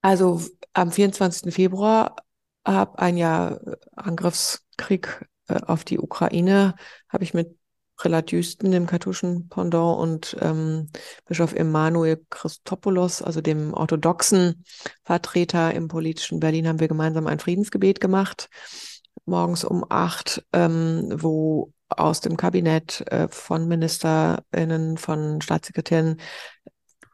Also 0.02 0.42
am 0.74 0.92
24. 0.92 1.54
Februar 1.54 2.16
habe 2.66 3.00
ein 3.00 3.18
Jahr 3.18 3.60
Angriffskrieg 3.96 5.26
äh, 5.48 5.60
auf 5.66 5.84
die 5.84 6.00
Ukraine, 6.00 6.76
habe 7.10 7.24
ich 7.24 7.34
mit 7.34 7.58
Prälat 8.00 8.32
Jüsten, 8.32 8.72
dem 8.72 8.88
katholischen 8.88 9.50
Pendant, 9.50 10.00
und 10.00 10.38
ähm, 10.40 10.90
Bischof 11.26 11.54
Emanuel 11.54 12.26
Christopoulos, 12.30 13.22
also 13.22 13.42
dem 13.42 13.74
orthodoxen 13.74 14.64
Vertreter 15.04 15.74
im 15.74 15.90
politischen 15.90 16.40
Berlin, 16.40 16.66
haben 16.66 16.80
wir 16.80 16.88
gemeinsam 16.88 17.28
ein 17.28 17.40
Friedensgebet 17.40 18.00
gemacht, 18.00 18.50
morgens 19.26 19.66
um 19.66 19.86
acht, 19.90 20.46
ähm, 20.54 21.10
wo 21.14 21.74
aus 21.90 22.22
dem 22.22 22.38
Kabinett 22.38 23.04
äh, 23.12 23.28
von 23.28 23.68
MinisterInnen, 23.68 24.98
von 24.98 25.42
Staatssekretären 25.42 26.22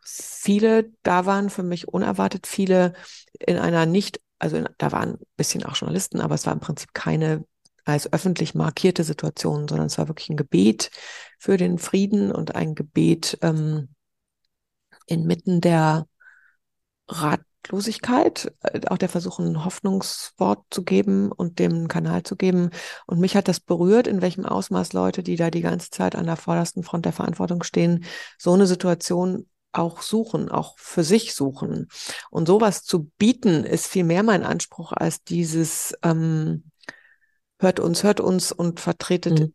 viele 0.05 0.91
da 1.03 1.25
waren, 1.25 1.49
für 1.49 1.63
mich 1.63 1.87
unerwartet 1.87 2.47
viele 2.47 2.93
in 3.39 3.57
einer 3.57 3.85
nicht, 3.85 4.21
also 4.39 4.57
in, 4.57 4.69
da 4.77 4.91
waren 4.91 5.15
ein 5.15 5.25
bisschen 5.35 5.63
auch 5.63 5.75
Journalisten, 5.75 6.21
aber 6.21 6.35
es 6.35 6.45
war 6.45 6.53
im 6.53 6.59
Prinzip 6.59 6.93
keine 6.93 7.45
als 7.85 8.11
öffentlich 8.11 8.55
markierte 8.55 9.03
Situation, 9.03 9.67
sondern 9.67 9.87
es 9.87 9.97
war 9.97 10.07
wirklich 10.07 10.29
ein 10.29 10.37
Gebet 10.37 10.89
für 11.37 11.57
den 11.57 11.77
Frieden 11.77 12.31
und 12.31 12.55
ein 12.55 12.73
Gebet 12.73 13.37
ähm, 13.41 13.89
inmitten 15.05 15.61
der 15.61 16.07
Ratlosigkeit, 17.07 18.51
äh, 18.63 18.81
auch 18.87 18.97
der 18.97 19.09
Versuch, 19.09 19.37
ein 19.37 19.63
Hoffnungswort 19.63 20.65
zu 20.71 20.83
geben 20.83 21.31
und 21.31 21.59
dem 21.59 21.87
Kanal 21.87 22.23
zu 22.23 22.35
geben. 22.35 22.71
Und 23.05 23.19
mich 23.19 23.35
hat 23.35 23.47
das 23.47 23.59
berührt, 23.59 24.07
in 24.07 24.21
welchem 24.21 24.45
Ausmaß 24.45 24.93
Leute, 24.93 25.21
die 25.21 25.35
da 25.35 25.51
die 25.51 25.61
ganze 25.61 25.91
Zeit 25.91 26.15
an 26.15 26.25
der 26.25 26.37
vordersten 26.37 26.81
Front 26.81 27.05
der 27.05 27.13
Verantwortung 27.13 27.61
stehen, 27.61 28.03
so 28.39 28.53
eine 28.53 28.65
Situation 28.65 29.47
auch 29.75 30.01
suchen, 30.01 30.49
auch 30.49 30.77
für 30.77 31.03
sich 31.03 31.33
suchen. 31.33 31.87
Und 32.29 32.47
sowas 32.47 32.83
zu 32.83 33.11
bieten, 33.17 33.63
ist 33.63 33.87
viel 33.87 34.03
mehr 34.03 34.23
mein 34.23 34.43
Anspruch 34.43 34.91
als 34.91 35.23
dieses 35.23 35.93
ähm, 36.03 36.71
hört 37.59 37.79
uns, 37.79 38.03
hört 38.03 38.19
uns 38.19 38.51
und 38.51 38.79
vertretet 38.79 39.39
mhm. 39.39 39.53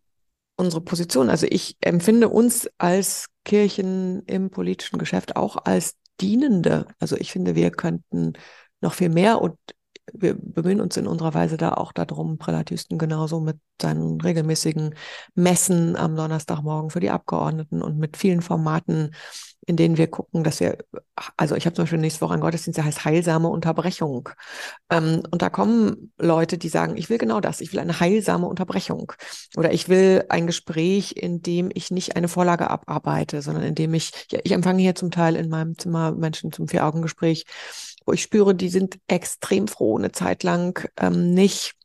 unsere 0.56 0.82
Position. 0.82 1.30
Also 1.30 1.46
ich 1.48 1.76
empfinde 1.80 2.28
uns 2.28 2.68
als 2.78 3.26
Kirchen 3.44 4.22
im 4.26 4.50
politischen 4.50 4.98
Geschäft 4.98 5.36
auch 5.36 5.56
als 5.64 5.96
Dienende. 6.20 6.86
Also 6.98 7.16
ich 7.16 7.32
finde, 7.32 7.54
wir 7.54 7.70
könnten 7.70 8.34
noch 8.80 8.94
viel 8.94 9.08
mehr 9.08 9.40
und 9.40 9.56
wir 10.12 10.34
bemühen 10.34 10.80
uns 10.80 10.96
in 10.96 11.06
unserer 11.06 11.34
Weise 11.34 11.56
da 11.56 11.72
auch 11.72 11.92
darum, 11.92 12.38
Prälatisten 12.38 12.98
genauso 12.98 13.40
mit 13.40 13.58
seinen 13.80 14.20
regelmäßigen 14.20 14.94
Messen 15.34 15.96
am 15.96 16.16
Donnerstagmorgen 16.16 16.90
für 16.90 17.00
die 17.00 17.10
Abgeordneten 17.10 17.82
und 17.82 17.98
mit 17.98 18.16
vielen 18.16 18.42
Formaten, 18.42 19.14
in 19.66 19.76
denen 19.76 19.98
wir 19.98 20.08
gucken, 20.08 20.42
dass 20.42 20.60
wir, 20.60 20.78
also 21.36 21.54
ich 21.54 21.66
habe 21.66 21.74
zum 21.74 21.84
Beispiel 21.84 21.98
nächste 21.98 22.22
Woche 22.22 22.32
einen 22.32 22.42
Gottesdienst, 22.42 22.78
der 22.78 22.84
heißt 22.84 23.04
heilsame 23.04 23.48
Unterbrechung. 23.48 24.30
Ähm, 24.90 25.22
und 25.30 25.42
da 25.42 25.50
kommen 25.50 26.12
Leute, 26.18 26.58
die 26.58 26.68
sagen, 26.68 26.96
ich 26.96 27.10
will 27.10 27.18
genau 27.18 27.40
das, 27.40 27.60
ich 27.60 27.72
will 27.72 27.78
eine 27.78 28.00
heilsame 28.00 28.46
Unterbrechung. 28.46 29.12
Oder 29.56 29.72
ich 29.72 29.88
will 29.88 30.24
ein 30.28 30.46
Gespräch, 30.46 31.12
in 31.16 31.42
dem 31.42 31.70
ich 31.72 31.90
nicht 31.90 32.16
eine 32.16 32.28
Vorlage 32.28 32.68
abarbeite, 32.70 33.42
sondern 33.42 33.64
in 33.64 33.74
dem 33.74 33.94
ich, 33.94 34.10
ich 34.30 34.52
empfange 34.52 34.82
hier 34.82 34.94
zum 34.94 35.10
Teil 35.10 35.36
in 35.36 35.48
meinem 35.48 35.78
Zimmer 35.78 36.12
Menschen 36.12 36.52
zum 36.52 36.66
Vier-Augen-Gespräch, 36.66 37.44
wo 38.10 38.12
ich 38.12 38.22
spüre, 38.22 38.56
die 38.56 38.70
sind 38.70 38.98
extrem 39.06 39.68
froh, 39.68 39.96
eine 39.96 40.10
Zeit 40.10 40.42
lang 40.42 40.84
ähm, 40.96 41.32
nicht 41.32 41.76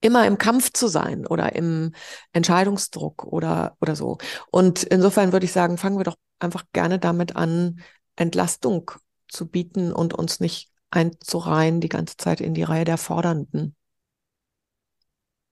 immer 0.00 0.24
im 0.24 0.38
Kampf 0.38 0.72
zu 0.72 0.86
sein 0.86 1.26
oder 1.26 1.56
im 1.56 1.92
Entscheidungsdruck 2.32 3.24
oder, 3.24 3.76
oder 3.80 3.96
so. 3.96 4.18
Und 4.52 4.84
insofern 4.84 5.32
würde 5.32 5.46
ich 5.46 5.52
sagen, 5.52 5.78
fangen 5.78 5.98
wir 5.98 6.04
doch 6.04 6.14
einfach 6.38 6.62
gerne 6.72 7.00
damit 7.00 7.34
an, 7.34 7.80
Entlastung 8.14 8.92
zu 9.26 9.48
bieten 9.48 9.92
und 9.92 10.14
uns 10.14 10.38
nicht 10.38 10.70
einzureihen 10.90 11.80
die 11.80 11.88
ganze 11.88 12.16
Zeit 12.16 12.40
in 12.40 12.54
die 12.54 12.62
Reihe 12.62 12.84
der 12.84 12.98
Fordernden. 12.98 13.74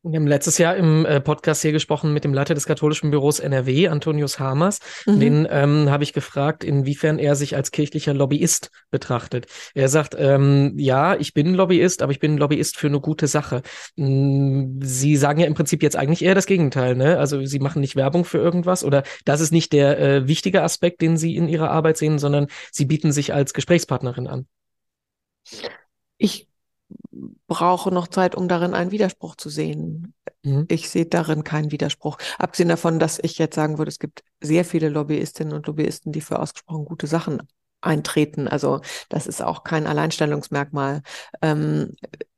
Wir 0.09 0.21
haben 0.21 0.27
letztes 0.29 0.59
Jahr 0.59 0.77
im 0.77 1.05
äh, 1.05 1.21
Podcast 1.21 1.63
hier 1.63 1.73
gesprochen 1.73 2.13
mit 2.13 2.23
dem 2.23 2.33
Leiter 2.33 2.55
des 2.55 2.67
katholischen 2.67 3.11
Büros 3.11 3.41
NRW, 3.41 3.89
Antonius 3.89 4.39
Hamers. 4.39 4.79
Mhm. 5.05 5.21
Den 5.21 5.49
ähm, 5.51 5.91
habe 5.91 6.05
ich 6.05 6.13
gefragt, 6.13 6.63
inwiefern 6.63 7.19
er 7.19 7.35
sich 7.35 7.57
als 7.57 7.73
kirchlicher 7.73 8.15
Lobbyist 8.15 8.71
betrachtet. 8.91 9.47
Er 9.75 9.89
sagt, 9.89 10.15
ähm, 10.17 10.75
ja, 10.77 11.17
ich 11.17 11.35
bin 11.35 11.55
Lobbyist, 11.55 12.03
aber 12.03 12.13
ich 12.13 12.21
bin 12.21 12.37
Lobbyist 12.39 12.77
für 12.77 12.87
eine 12.87 13.01
gute 13.01 13.27
Sache. 13.27 13.63
Mm, 13.97 14.81
Sie 14.81 15.17
sagen 15.17 15.41
ja 15.41 15.47
im 15.47 15.55
Prinzip 15.55 15.83
jetzt 15.83 15.97
eigentlich 15.97 16.25
eher 16.25 16.37
das 16.37 16.47
Gegenteil, 16.47 16.95
ne? 16.95 17.19
Also 17.19 17.45
Sie 17.45 17.59
machen 17.59 17.81
nicht 17.81 17.97
Werbung 17.97 18.25
für 18.25 18.39
irgendwas 18.39 18.85
oder 18.85 19.03
das 19.25 19.41
ist 19.41 19.51
nicht 19.51 19.73
der 19.73 19.99
äh, 19.99 20.29
wichtige 20.29 20.63
Aspekt, 20.63 21.01
den 21.01 21.17
Sie 21.17 21.35
in 21.35 21.49
Ihrer 21.49 21.73
Arbeit 21.73 21.97
sehen, 21.97 22.21
sondern 22.21 22.47
Sie 22.71 22.85
bieten 22.85 23.11
sich 23.11 23.35
als 23.35 23.55
Gesprächspartnerin 23.55 24.29
an. 24.29 24.47
Ich 26.17 26.47
brauche 27.47 27.93
noch 27.93 28.09
Zeit, 28.09 28.35
um 28.35 28.49
darin 28.49 28.75
einen 28.75 28.91
Widerspruch 28.91 29.37
zu 29.37 29.49
sehen. 29.49 30.15
Mhm. 30.43 30.67
Ich 30.69 30.89
sehe 30.91 31.07
darin 31.07 31.45
keinen 31.45 31.73
Widerspruch. 31.73 32.19
Abgesehen 32.39 32.69
davon, 32.69 32.99
dass 32.99 33.19
ich 33.23 33.39
jetzt 33.39 33.55
sagen 33.55 33.79
würde, 33.79 33.91
es 33.91 33.99
gibt 33.99 34.23
sehr 34.41 34.65
viele 34.65 34.89
Lobbyistinnen 34.89 35.55
und 35.55 35.67
Lobbyisten, 35.67 36.13
die 36.13 36.21
für 36.21 36.39
ausgesprochen 36.39 36.85
gute 36.85 37.07
Sachen 37.07 37.43
eintreten. 37.81 38.49
Also 38.49 38.81
das 39.09 39.27
ist 39.27 39.43
auch 39.43 39.65
kein 39.65 39.87
Alleinstellungsmerkmal, 39.87 41.03
ähm, 41.43 41.95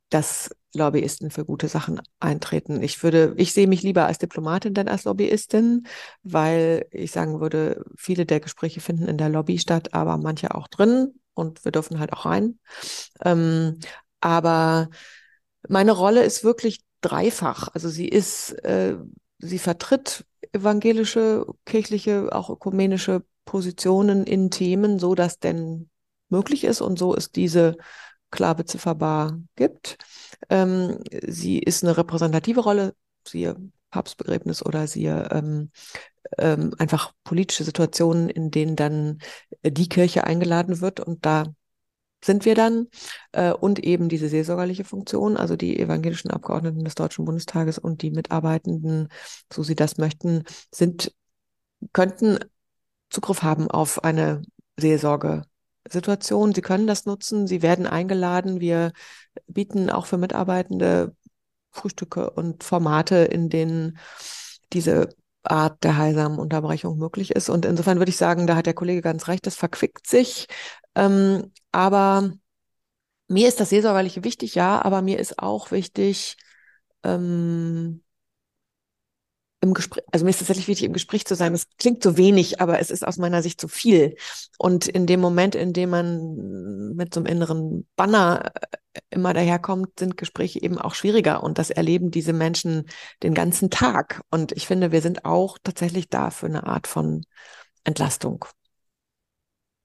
dass 0.09 0.49
Lobbyisten 0.73 1.31
für 1.31 1.45
gute 1.45 1.67
Sachen 1.67 1.99
eintreten. 2.19 2.81
Ich 2.83 3.01
würde, 3.01 3.33
ich 3.37 3.53
sehe 3.53 3.67
mich 3.67 3.81
lieber 3.81 4.05
als 4.05 4.19
Diplomatin 4.19 4.73
denn 4.73 4.87
als 4.87 5.05
Lobbyistin, 5.05 5.87
weil 6.21 6.85
ich 6.91 7.11
sagen 7.11 7.39
würde, 7.41 7.83
viele 7.97 8.25
der 8.25 8.39
Gespräche 8.39 8.79
finden 8.79 9.07
in 9.07 9.17
der 9.17 9.29
Lobby 9.29 9.57
statt, 9.57 9.93
aber 9.93 10.17
manche 10.17 10.53
auch 10.53 10.67
drin 10.67 11.15
und 11.33 11.65
wir 11.65 11.71
dürfen 11.71 11.99
halt 11.99 12.13
auch 12.13 12.25
rein. 12.25 12.59
Ähm, 13.23 13.79
aber 14.21 14.89
meine 15.67 15.91
Rolle 15.91 16.23
ist 16.23 16.43
wirklich 16.43 16.79
dreifach. 17.01 17.69
Also 17.73 17.89
sie 17.89 18.07
ist, 18.07 18.51
äh, 18.63 18.95
sie 19.39 19.59
vertritt 19.59 20.25
evangelische, 20.51 21.45
kirchliche, 21.65 22.29
auch 22.31 22.49
ökumenische 22.49 23.23
Positionen 23.45 24.25
in 24.25 24.51
Themen, 24.51 24.99
so 24.99 25.15
dass 25.15 25.39
denn 25.39 25.89
möglich 26.29 26.63
ist 26.63 26.81
und 26.81 26.99
so 26.99 27.13
ist 27.13 27.35
diese 27.35 27.77
klar 28.31 28.55
bezifferbar 28.55 29.39
gibt. 29.55 29.97
Ähm, 30.49 30.99
sie 31.25 31.59
ist 31.59 31.83
eine 31.83 31.97
repräsentative 31.97 32.61
Rolle, 32.61 32.93
siehe 33.27 33.55
Papstbegräbnis 33.89 34.63
oder 34.63 34.87
siehe 34.87 35.29
ähm, 35.31 35.71
ähm, 36.37 36.73
einfach 36.77 37.13
politische 37.23 37.63
Situationen, 37.63 38.29
in 38.29 38.51
denen 38.51 38.75
dann 38.75 39.19
die 39.63 39.89
Kirche 39.89 40.25
eingeladen 40.25 40.81
wird 40.81 40.99
und 40.99 41.25
da 41.25 41.45
sind 42.23 42.45
wir 42.45 42.55
dann 42.55 42.87
äh, 43.31 43.51
und 43.51 43.79
eben 43.79 44.09
diese 44.09 44.29
seelsorgerliche 44.29 44.83
Funktion, 44.83 45.37
also 45.37 45.55
die 45.55 45.79
evangelischen 45.79 46.31
Abgeordneten 46.31 46.83
des 46.83 46.95
Deutschen 46.95 47.25
Bundestages 47.25 47.77
und 47.77 48.01
die 48.01 48.11
Mitarbeitenden, 48.11 49.09
so 49.51 49.63
sie 49.63 49.75
das 49.75 49.97
möchten, 49.97 50.43
sind 50.73 51.13
könnten 51.93 52.39
Zugriff 53.09 53.41
haben 53.41 53.69
auf 53.71 54.03
eine 54.03 54.41
Seelsorgesituation. 54.77 56.53
Sie 56.53 56.61
können 56.61 56.87
das 56.87 57.05
nutzen, 57.05 57.47
sie 57.47 57.61
werden 57.61 57.87
eingeladen. 57.87 58.59
Wir 58.59 58.91
bieten 59.47 59.89
auch 59.89 60.05
für 60.05 60.17
Mitarbeitende 60.17 61.15
Frühstücke 61.71 62.29
und 62.29 62.63
Formate, 62.63 63.15
in 63.17 63.49
denen 63.49 63.97
diese 64.73 65.09
Art 65.43 65.83
der 65.83 65.97
heilsamen 65.97 66.39
Unterbrechung 66.39 66.97
möglich 66.97 67.31
ist. 67.31 67.49
Und 67.49 67.65
insofern 67.65 67.97
würde 67.97 68.09
ich 68.09 68.17
sagen, 68.17 68.45
da 68.45 68.55
hat 68.55 68.65
der 68.65 68.73
Kollege 68.73 69.01
ganz 69.01 69.27
recht, 69.27 69.45
das 69.45 69.55
verquickt 69.55 70.07
sich. 70.07 70.47
Ähm, 70.95 71.51
aber 71.71 72.33
mir 73.27 73.47
ist 73.47 73.59
das 73.59 73.69
Seelsorgerliche 73.69 74.23
wichtig, 74.23 74.55
ja, 74.55 74.81
aber 74.83 75.01
mir 75.01 75.19
ist 75.19 75.39
auch 75.39 75.71
wichtig, 75.71 76.37
ähm, 77.03 78.03
im 79.61 79.73
Gespräch, 79.73 80.03
also 80.11 80.23
mir 80.23 80.29
ist 80.29 80.39
tatsächlich 80.39 80.67
wichtig, 80.67 80.85
im 80.85 80.93
Gespräch 80.93 81.25
zu 81.25 81.35
sein. 81.35 81.51
Das 81.51 81.67
klingt 81.77 82.01
so 82.01 82.15
wenig, 82.15 82.61
aber 82.61 82.79
es 82.79 82.91
ist 82.91 83.05
aus 83.05 83.17
meiner 83.17 83.41
Sicht 83.41 83.59
zu 83.59 83.67
viel. 83.67 84.15
Und 84.57 84.87
in 84.87 85.05
dem 85.05 85.19
Moment, 85.19 85.53
in 85.53 85.73
dem 85.73 85.89
man 85.89 86.95
mit 86.95 87.13
so 87.13 87.19
einem 87.19 87.27
inneren 87.27 87.87
Banner 87.97 88.51
äh, 88.93 89.01
immer 89.09 89.33
daherkommt, 89.33 89.99
sind 89.99 90.15
Gespräche 90.15 90.61
eben 90.61 90.77
auch 90.77 90.95
schwieriger. 90.95 91.43
Und 91.43 91.57
das 91.57 91.71
erleben 91.71 92.09
diese 92.09 92.31
Menschen 92.31 92.85
den 93.21 93.33
ganzen 93.33 93.69
Tag. 93.69 94.21
Und 94.31 94.53
ich 94.53 94.65
finde, 94.65 94.93
wir 94.93 95.01
sind 95.01 95.25
auch 95.25 95.57
tatsächlich 95.61 96.07
da 96.09 96.31
für 96.31 96.45
eine 96.45 96.65
Art 96.65 96.87
von 96.87 97.25
Entlastung. 97.83 98.45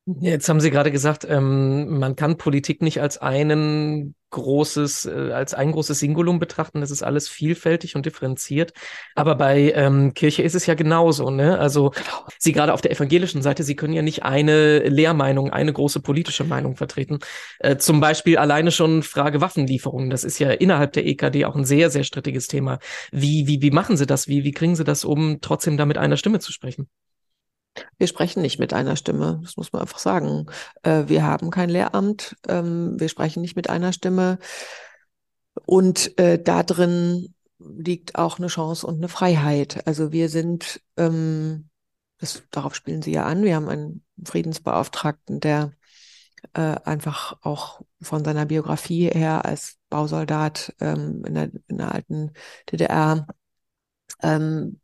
Jetzt 0.07 0.51
haben 0.51 0.61
Sie 0.61 0.71
gerade 0.71 0.91
gesagt, 0.91 1.27
ähm, 1.27 1.99
man 1.99 2.15
kann 2.15 2.37
Politik 2.37 2.83
nicht 2.83 3.01
als 3.01 3.17
einen 3.17 4.15
großes, 4.29 5.07
äh, 5.07 5.31
als 5.33 5.55
ein 5.55 5.73
großes 5.73 5.99
Singulum 5.99 6.39
betrachten. 6.39 6.83
Es 6.83 6.91
ist 6.91 7.03
alles 7.03 7.27
vielfältig 7.27 7.97
und 7.97 8.05
differenziert. 8.05 8.75
Aber 9.15 9.35
bei 9.35 9.73
ähm, 9.75 10.13
Kirche 10.13 10.43
ist 10.43 10.55
es 10.55 10.67
ja 10.67 10.75
genauso. 10.75 11.31
Ne? 11.31 11.59
Also. 11.59 11.93
Sie 12.39 12.53
gerade 12.53 12.75
auf 12.75 12.83
der 12.83 12.91
evangelischen 12.91 13.41
Seite, 13.41 13.63
Sie 13.63 13.77
können 13.77 13.95
ja 13.95 14.03
nicht 14.03 14.25
eine 14.25 14.81
Lehrmeinung, 14.81 15.51
eine 15.51 15.73
große 15.73 16.01
politische 16.01 16.45
Meinung 16.45 16.77
vertreten. 16.77 17.21
Äh, 17.61 17.79
zum 17.79 18.01
Beispiel 18.01 18.37
alleine 18.37 18.73
schon 18.73 19.03
Frage 19.03 19.41
Waffenlieferungen. 19.41 20.11
Das 20.11 20.25
ist 20.25 20.39
ja 20.39 20.51
innerhalb 20.51 20.93
der 20.93 21.07
EKD 21.07 21.47
auch 21.47 21.57
ein 21.57 21.65
sehr, 21.65 21.89
sehr 21.89 22.05
strittiges 22.05 22.47
Thema. 22.47 22.79
Wie, 23.11 23.47
wie, 23.47 23.63
wie 23.63 23.71
machen 23.71 23.97
Sie 23.97 24.05
das? 24.05 24.29
Wie, 24.29 24.45
wie 24.45 24.53
kriegen 24.53 24.77
Sie 24.77 24.85
das, 24.85 25.05
um 25.07 25.39
trotzdem 25.41 25.79
da 25.79 25.87
mit 25.87 25.97
einer 25.97 26.19
Stimme 26.19 26.41
zu 26.41 26.53
sprechen? 26.53 26.89
Wir 27.99 28.07
sprechen 28.07 28.43
nicht 28.43 28.59
mit 28.59 28.73
einer 28.73 28.97
Stimme, 28.97 29.41
das 29.43 29.57
muss 29.57 29.73
man 29.73 29.83
einfach 29.83 29.99
sagen. 29.99 30.47
Äh, 30.83 31.05
wir 31.07 31.25
haben 31.25 31.51
kein 31.51 31.69
Lehramt, 31.69 32.37
ähm, 32.49 32.99
wir 32.99 33.09
sprechen 33.09 33.41
nicht 33.41 33.57
mit 33.57 33.69
einer 33.71 33.93
Stimme. 33.93 34.39
Und 35.67 36.19
äh, 36.19 36.43
da 36.43 36.63
drin 36.63 37.35
liegt 37.59 38.17
auch 38.17 38.39
eine 38.39 38.49
Chance 38.49 38.87
und 38.87 38.97
eine 38.97 39.09
Freiheit. 39.09 39.87
Also 39.87 40.13
wir 40.13 40.29
sind, 40.29 40.81
ähm, 40.97 41.71
das, 42.19 42.43
darauf 42.51 42.75
spielen 42.75 43.03
Sie 43.03 43.13
ja 43.13 43.25
an, 43.25 43.43
wir 43.43 43.57
haben 43.57 43.69
einen 43.69 44.05
Friedensbeauftragten, 44.25 45.41
der 45.41 45.73
äh, 46.53 46.77
einfach 46.85 47.39
auch 47.43 47.83
von 48.01 48.25
seiner 48.25 48.47
Biografie 48.47 49.09
her 49.09 49.45
als 49.45 49.79
Bausoldat 49.89 50.75
ähm, 50.81 51.25
in, 51.25 51.35
der, 51.35 51.51
in 51.69 51.79
der 51.79 51.93
alten 51.93 52.33
DDR 52.71 53.27
ähm, 54.23 54.81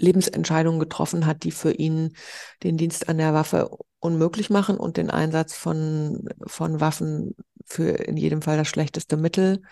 Lebensentscheidungen 0.00 0.80
getroffen 0.80 1.26
hat, 1.26 1.44
die 1.44 1.50
für 1.50 1.72
ihn 1.72 2.14
den 2.62 2.76
Dienst 2.76 3.08
an 3.08 3.18
der 3.18 3.34
Waffe 3.34 3.70
unmöglich 4.00 4.50
machen 4.50 4.76
und 4.76 4.96
den 4.96 5.10
Einsatz 5.10 5.54
von, 5.54 6.28
von 6.46 6.80
Waffen 6.80 7.34
für 7.66 7.90
in 7.90 8.16
jedem 8.16 8.42
Fall 8.42 8.56
das 8.56 8.68
schlechteste 8.68 9.16
Mittel 9.16 9.62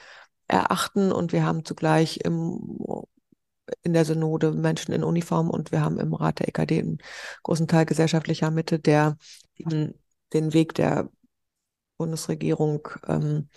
erachten. 0.46 1.10
Und 1.12 1.32
wir 1.32 1.44
haben 1.44 1.64
zugleich 1.64 2.18
im, 2.24 2.76
in 3.82 3.92
der 3.92 4.04
Synode 4.04 4.52
Menschen 4.52 4.92
in 4.92 5.04
Uniform 5.04 5.50
und 5.50 5.72
wir 5.72 5.80
haben 5.80 5.98
im 5.98 6.14
Rat 6.14 6.40
der 6.40 6.48
EKD 6.48 6.78
einen 6.78 6.98
großen 7.42 7.66
Teil 7.66 7.86
gesellschaftlicher 7.86 8.50
Mitte, 8.50 8.78
der 8.78 9.16
den, 9.58 9.94
Weg 10.52 10.74
der 10.74 11.10
Bundesregierung 11.96 12.86
ähm, 13.06 13.48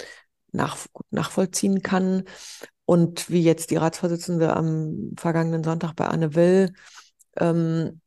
nach, 0.51 0.77
nachvollziehen 1.09 1.81
kann. 1.81 2.23
Und 2.85 3.29
wie 3.29 3.43
jetzt 3.43 3.71
die 3.71 3.77
Ratsvorsitzende 3.77 4.55
am 4.55 5.13
vergangenen 5.17 5.63
Sonntag 5.63 5.95
bei 5.95 6.07
Anne 6.07 6.35
Will 6.35 6.73
ähm, 7.37 8.01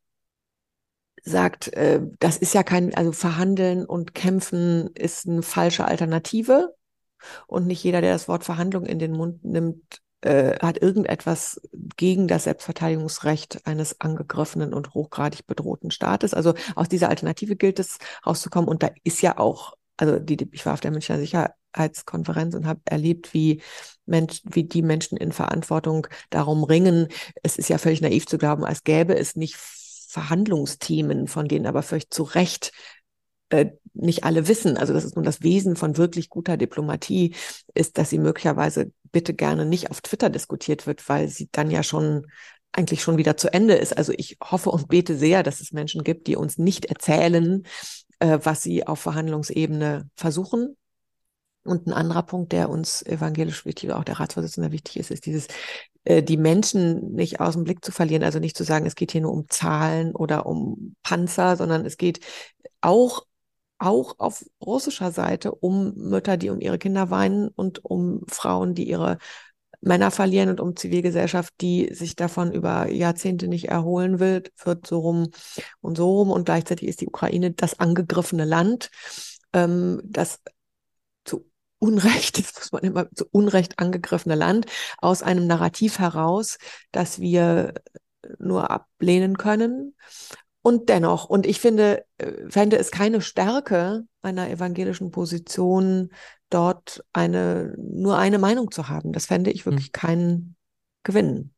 sagt, 1.25 1.73
äh, 1.75 2.01
das 2.21 2.37
ist 2.37 2.55
ja 2.55 2.63
kein, 2.63 2.95
also 2.95 3.13
verhandeln 3.13 3.87
und 3.87 4.15
kämpfen 4.15 4.91
ist 4.95 5.27
eine 5.27 5.43
falsche 5.43 5.87
Alternative. 5.87 6.75
Und 7.47 7.67
nicht 7.67 7.83
jeder, 7.83 8.01
der 8.01 8.13
das 8.13 8.29
Wort 8.29 8.45
Verhandlung 8.45 8.85
in 8.85 8.99
den 8.99 9.13
Mund 9.13 9.45
nimmt, 9.45 10.03
äh, 10.21 10.59
hat 10.61 10.79
irgendetwas 10.79 11.61
gegen 11.97 12.29
das 12.29 12.45
Selbstverteidigungsrecht 12.45 13.67
eines 13.67 14.01
angegriffenen 14.01 14.75
und 14.75 14.95
hochgradig 14.95 15.47
bedrohten 15.47 15.91
Staates. 15.91 16.35
Also 16.35 16.55
aus 16.75 16.89
dieser 16.89 17.09
Alternative 17.09 17.57
gilt 17.57 17.79
es 17.79 17.99
rauszukommen. 18.27 18.69
Und 18.69 18.83
da 18.83 18.91
ist 19.03 19.23
ja 19.23 19.39
auch, 19.39 19.75
also 19.97 20.19
die, 20.19 20.49
ich 20.53 20.67
war 20.67 20.75
auf 20.75 20.81
der 20.81 20.91
Münchner 20.91 21.19
Sicherheit 21.75 21.95
Sicherheitskonferenz 21.95 22.55
und 22.55 22.67
habe 22.67 22.81
erlebt, 22.85 23.35
wie 23.35 23.63
Mensch, 24.07 24.43
wie 24.45 24.65
die 24.65 24.83
Menschen 24.83 25.17
in 25.17 25.33
Verantwortung 25.33 26.07
darum 26.31 26.65
ringen. 26.65 27.09
Es 27.43 27.57
ist 27.57 27.69
ja 27.69 27.79
völlig 27.79 28.01
naiv 28.01 28.27
zu 28.27 28.39
glauben, 28.39 28.65
als 28.65 28.85
gäbe 28.85 29.17
es 29.17 29.37
nicht 29.37 29.57
Verhandlungsthemen, 29.57 31.27
von 31.27 31.49
denen 31.49 31.67
aber 31.67 31.83
völlig 31.83 32.11
zu 32.11 32.23
Recht 32.23 32.73
äh, 33.51 33.67
nicht 33.93 34.25
alle 34.25 34.47
wissen. 34.49 34.77
Also 34.77 34.93
das 34.93 35.05
ist 35.05 35.17
nun 35.17 35.25
das 35.25 35.43
Wesen 35.43 35.77
von 35.77 35.97
wirklich 35.97 36.29
guter 36.29 36.57
Diplomatie, 36.57 37.35
ist, 37.75 37.99
dass 37.99 38.11
sie 38.11 38.19
möglicherweise 38.19 38.93
bitte 39.11 39.35
gerne 39.35 39.65
nicht 39.67 39.91
auf 39.91 40.01
Twitter 40.01 40.31
diskutiert 40.31 40.87
wird, 40.87 41.09
weil 41.09 41.29
sie 41.29 41.49
dann 41.51 41.71
ja 41.71 41.83
schon 41.83 42.27
eigentlich 42.73 43.03
schon 43.03 43.19
wieder 43.19 43.37
zu 43.37 43.53
Ende 43.53 43.75
ist. 43.75 43.97
Also 43.97 44.13
ich 44.17 44.37
hoffe 44.43 44.71
und 44.71 44.89
bete 44.89 45.17
sehr, 45.17 45.45
dass 45.45 45.61
es 45.61 45.73
Menschen 45.73 46.03
gibt, 46.03 46.27
die 46.27 46.35
uns 46.35 46.59
nicht 46.59 46.87
erzählen, 46.87 47.65
äh, 48.19 48.39
was 48.43 48.63
sie 48.63 48.87
auf 48.87 49.01
Verhandlungsebene 49.01 50.11
versuchen, 50.17 50.77
und 51.65 51.87
ein 51.87 51.93
anderer 51.93 52.23
Punkt, 52.23 52.53
der 52.53 52.69
uns 52.71 53.03
evangelisch 53.03 53.65
wichtig, 53.65 53.93
auch 53.93 54.05
der 54.05 54.21
Ratsvorsitzende 54.21 54.73
wichtig 54.73 54.99
ist, 54.99 55.11
ist 55.11 55.27
dieses, 55.27 55.49
äh, 56.05 56.23
die 56.23 56.37
Menschen 56.37 57.13
nicht 57.13 57.41
aus 57.41 57.55
dem 57.55 57.65
Blick 57.65 57.85
zu 57.85 57.93
verlieren. 57.93 58.23
Also 58.23 58.39
nicht 58.39 58.57
zu 58.57 58.65
sagen, 58.65 58.87
es 58.87 58.95
geht 58.95 59.13
hier 59.13 59.23
nur 59.23 59.33
um 59.33 59.49
Zahlen 59.49 60.15
oder 60.15 60.47
um 60.47 60.95
Panzer, 61.03 61.57
sondern 61.57 61.85
es 61.87 61.97
geht 61.97 62.21
auch 62.81 63.25
auch 63.79 64.15
auf 64.19 64.45
russischer 64.65 65.11
Seite 65.11 65.53
um 65.53 65.93
Mütter, 65.97 66.37
die 66.37 66.49
um 66.51 66.61
ihre 66.61 66.79
Kinder 66.79 67.11
weinen 67.11 67.49
und 67.49 67.85
um 67.85 68.23
Frauen, 68.29 68.75
die 68.75 68.89
ihre 68.89 69.19
Männer 69.81 70.11
verlieren 70.11 70.49
und 70.49 70.61
um 70.61 70.77
Zivilgesellschaft, 70.77 71.53
die 71.61 71.93
sich 71.93 72.17
davon 72.17 72.53
über 72.53 72.91
Jahrzehnte 72.91 73.49
nicht 73.49 73.69
erholen 73.69 74.19
will, 74.19 74.45
wird 74.65 74.87
so 74.87 75.01
rum 75.01 75.31
und 75.81 75.97
so 75.97 76.11
rum. 76.11 76.31
Und 76.31 76.45
gleichzeitig 76.47 76.89
ist 76.89 77.01
die 77.03 77.09
Ukraine 77.09 77.51
das 77.51 77.79
angegriffene 77.79 78.47
Land, 78.47 78.91
ähm, 79.53 80.01
das 80.05 80.41
Unrecht, 81.85 82.39
das 82.39 82.55
muss 82.55 82.73
man 82.73 82.83
immer 82.83 83.11
zu 83.15 83.27
Unrecht 83.31 83.79
angegriffene 83.79 84.35
Land, 84.35 84.67
aus 84.99 85.23
einem 85.23 85.47
Narrativ 85.47 85.99
heraus, 85.99 86.57
das 86.93 87.21
wir 87.21 87.75
nur 88.39 88.71
ablehnen 88.71 89.37
können. 89.37 89.95
Und 90.63 90.89
dennoch, 90.89 91.27
und 91.27 91.45
ich 91.45 91.61
finde, 91.61 92.07
äh, 92.17 92.33
fände 92.49 92.79
es 92.79 92.91
keine 92.91 93.21
Stärke 93.21 94.05
einer 94.23 94.49
evangelischen 94.49 95.11
Position, 95.11 96.09
dort 96.49 97.05
eine, 97.13 97.75
nur 97.77 98.17
eine 98.17 98.39
Meinung 98.39 98.71
zu 98.71 98.89
haben. 98.89 99.13
Das 99.13 99.27
fände 99.27 99.51
ich 99.51 99.67
wirklich 99.67 99.87
hm. 99.87 99.93
keinen 99.93 100.57
Gewinn. 101.03 101.54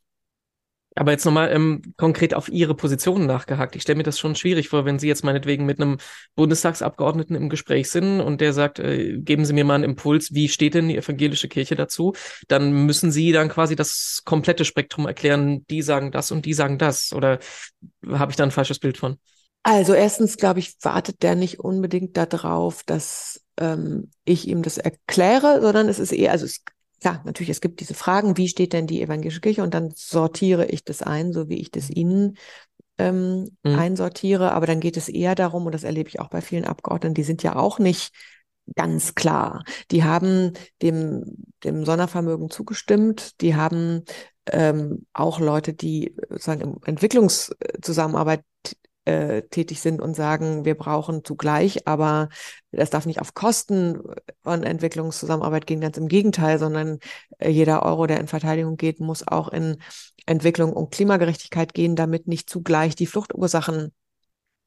Aber 0.99 1.13
jetzt 1.13 1.27
nochmal 1.27 1.53
ähm, 1.53 1.83
konkret 1.99 2.33
auf 2.33 2.49
Ihre 2.49 2.75
Position 2.75 3.27
nachgehakt. 3.27 3.77
Ich 3.77 3.83
stelle 3.83 3.99
mir 3.99 4.03
das 4.03 4.19
schon 4.19 4.35
schwierig 4.35 4.71
vor, 4.71 4.87
wenn 4.87 4.99
Sie 4.99 5.07
jetzt 5.07 5.25
meinetwegen 5.25 5.67
mit 5.67 5.79
einem 5.79 5.99
Bundestagsabgeordneten 6.37 7.37
im 7.37 7.51
Gespräch 7.51 7.91
sind 7.91 8.23
und 8.23 8.41
der 8.41 8.55
sagt, 8.55 8.79
äh, 8.79 9.19
geben 9.19 9.45
Sie 9.45 9.53
mir 9.53 9.67
mal 9.67 9.75
einen 9.75 9.85
Impuls, 9.85 10.33
wie 10.33 10.49
steht 10.49 10.73
denn 10.73 10.89
die 10.89 10.97
evangelische 10.97 11.49
Kirche 11.49 11.77
dazu? 11.77 12.15
Dann 12.49 12.87
müssen 12.87 13.13
Sie 13.13 13.31
dann 13.31 13.51
quasi 13.51 13.77
das 13.77 14.23
komplette 14.25 14.65
Spektrum 14.65 15.07
erklären, 15.07 15.67
die 15.69 15.83
sagen 15.83 16.13
das 16.13 16.33
und 16.33 16.47
die 16.47 16.55
sagen 16.55 16.79
das. 16.79 17.13
Oder 17.13 17.41
habe 18.09 18.33
ich 18.33 18.37
da 18.37 18.45
ein 18.45 18.51
falsches 18.51 18.79
Bild 18.79 18.97
von? 18.97 19.19
Also 19.63 19.93
erstens, 19.93 20.39
glaube 20.39 20.61
ich, 20.61 20.77
wartet 20.81 21.23
der 21.23 21.35
nicht 21.35 21.61
unbedingt 21.61 22.17
darauf, 22.17 22.85
dass 22.85 23.43
ähm, 23.59 24.11
ich 24.25 24.49
ihm 24.49 24.63
das 24.63 24.79
erkläre, 24.79 25.61
sondern 25.61 25.89
es 25.89 25.99
ist 25.99 26.13
eher, 26.13 26.33
also 26.33 26.47
es 26.47 26.63
ja, 27.03 27.23
natürlich, 27.25 27.51
es 27.51 27.61
gibt 27.61 27.81
diese 27.81 27.95
Fragen, 27.95 28.37
wie 28.37 28.49
steht 28.49 28.73
denn 28.73 28.87
die 28.87 29.03
evangelische 29.03 29.41
Kirche? 29.41 29.63
Und 29.63 29.75
dann 29.75 29.93
sortiere 29.95 30.67
ich 30.67 30.85
das 30.85 31.03
ein, 31.03 31.33
so 31.33 31.49
wie 31.49 31.61
ich 31.61 31.71
das 31.71 31.91
Ihnen 31.91 32.37
ähm, 32.99 33.51
mhm. 33.63 33.79
einsortiere. 33.79 34.53
Aber 34.53 34.67
dann 34.67 34.81
geht 34.81 34.97
es 34.97 35.09
eher 35.09 35.35
darum, 35.35 35.67
und 35.67 35.73
das 35.73 35.85
erlebe 35.85 36.09
ich 36.09 36.21
auch 36.21 36.29
bei 36.29 36.41
vielen 36.41 36.65
Abgeordneten, 36.65 37.15
die 37.15 37.23
sind 37.23 37.43
ja 37.43 37.57
auch 37.57 37.79
nicht 37.79 38.13
ganz 38.75 39.15
klar. 39.15 39.63
Die 39.91 40.05
haben 40.05 40.53
dem, 40.83 41.25
dem 41.65 41.85
Sondervermögen 41.85 42.51
zugestimmt. 42.51 43.41
Die 43.41 43.55
haben 43.55 44.05
ähm, 44.51 45.07
auch 45.13 45.39
Leute, 45.39 45.73
die 45.75 46.15
sozusagen 46.29 46.61
im 46.63 46.81
Entwicklungszusammenarbeit 46.85 48.43
äh, 49.07 49.43
tätig 49.43 49.81
sind 49.81 50.03
und 50.03 50.15
sagen, 50.15 50.65
wir 50.65 50.75
brauchen 50.75 51.25
zugleich, 51.25 51.87
aber 51.87 52.29
das 52.73 52.91
darf 52.91 53.07
nicht 53.07 53.21
auf 53.21 53.35
Kosten 53.35 54.03
von 54.43 54.63
Entwicklungszusammenarbeit 54.63 55.67
gehen, 55.67 55.81
ganz 55.81 55.97
im 55.97 56.09
Gegenteil, 56.09 56.59
sondern 56.59 56.99
äh, 57.39 57.49
jeder 57.49 57.83
Euro, 57.85 58.07
der 58.07 58.21
in 58.21 58.27
Verteidigung 58.29 58.77
geht, 58.77 59.01
muss 59.01 59.27
auch 59.27 59.49
in 59.49 59.79
Entwicklung 60.27 60.73
und 60.73 60.91
Klimagerechtigkeit 60.91 61.73
gehen, 61.73 61.97
damit 61.97 62.27
nicht 62.27 62.51
zugleich 62.51 62.95
die 62.95 63.07
Fluchtursachen 63.07 63.93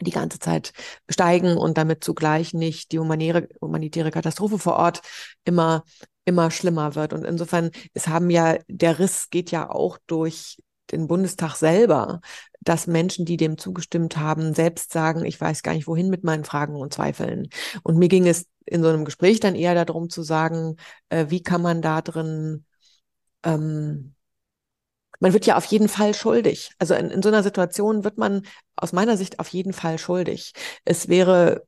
die 0.02 0.12
ganze 0.12 0.39
Zeit 0.39 0.71
steigen 1.10 1.58
und 1.58 1.78
damit 1.78 2.04
zugleich 2.04 2.54
nicht 2.54 2.93
die 2.93 2.99
humanitäre, 2.99 3.49
humanitäre 3.62 4.12
Katastrophe 4.12 4.58
vor 4.58 4.78
Ort 4.78 5.02
immer 5.43 5.84
immer 6.30 6.52
schlimmer 6.52 6.93
wird. 6.95 7.12
Und 7.12 7.25
insofern, 7.25 7.71
es 7.93 8.08
haben 8.08 8.30
ja, 8.30 8.58
der 8.67 8.99
Riss 8.99 9.30
geht 9.32 9.49
ja 9.52 9.69
auch 9.69 9.97
durch 10.06 10.62
den 10.91 11.08
Bundestag 11.08 11.56
selber, 11.56 12.21
dass 12.62 12.88
Menschen, 12.88 13.25
die 13.25 13.38
dem 13.38 13.58
zugestimmt 13.58 14.17
haben, 14.17 14.54
selbst 14.54 14.91
sagen, 14.91 15.25
ich 15.25 15.39
weiß 15.39 15.63
gar 15.63 15.73
nicht, 15.73 15.88
wohin 15.88 16.10
mit 16.10 16.23
meinen 16.23 16.43
Fragen 16.43 16.75
und 16.75 16.93
Zweifeln. 16.93 17.49
Und 17.84 17.97
mir 17.97 18.10
ging 18.10 18.28
es 18.28 18.47
in 18.65 18.84
so 18.84 18.89
einem 18.89 19.06
Gespräch 19.06 19.39
dann 19.39 19.56
eher 19.56 19.86
darum 19.86 20.10
zu 20.10 20.23
sagen, 20.23 20.75
äh, 21.10 21.28
wie 21.30 21.41
kann 21.43 21.62
man 21.62 21.82
da 21.82 22.02
drin, 22.02 22.65
ähm, 23.43 24.15
man 25.19 25.34
wird 25.34 25.45
ja 25.45 25.58
auf 25.58 25.65
jeden 25.65 25.89
Fall 25.89 26.13
schuldig. 26.13 26.71
Also 26.80 26.93
in, 26.93 27.10
in 27.10 27.21
so 27.21 27.30
einer 27.30 27.43
Situation 27.43 28.04
wird 28.04 28.17
man 28.17 28.43
aus 28.75 28.93
meiner 28.93 29.17
Sicht 29.17 29.39
auf 29.39 29.49
jeden 29.49 29.73
Fall 29.73 29.97
schuldig. 29.97 30.54
Es 30.86 31.08
wäre 31.10 31.65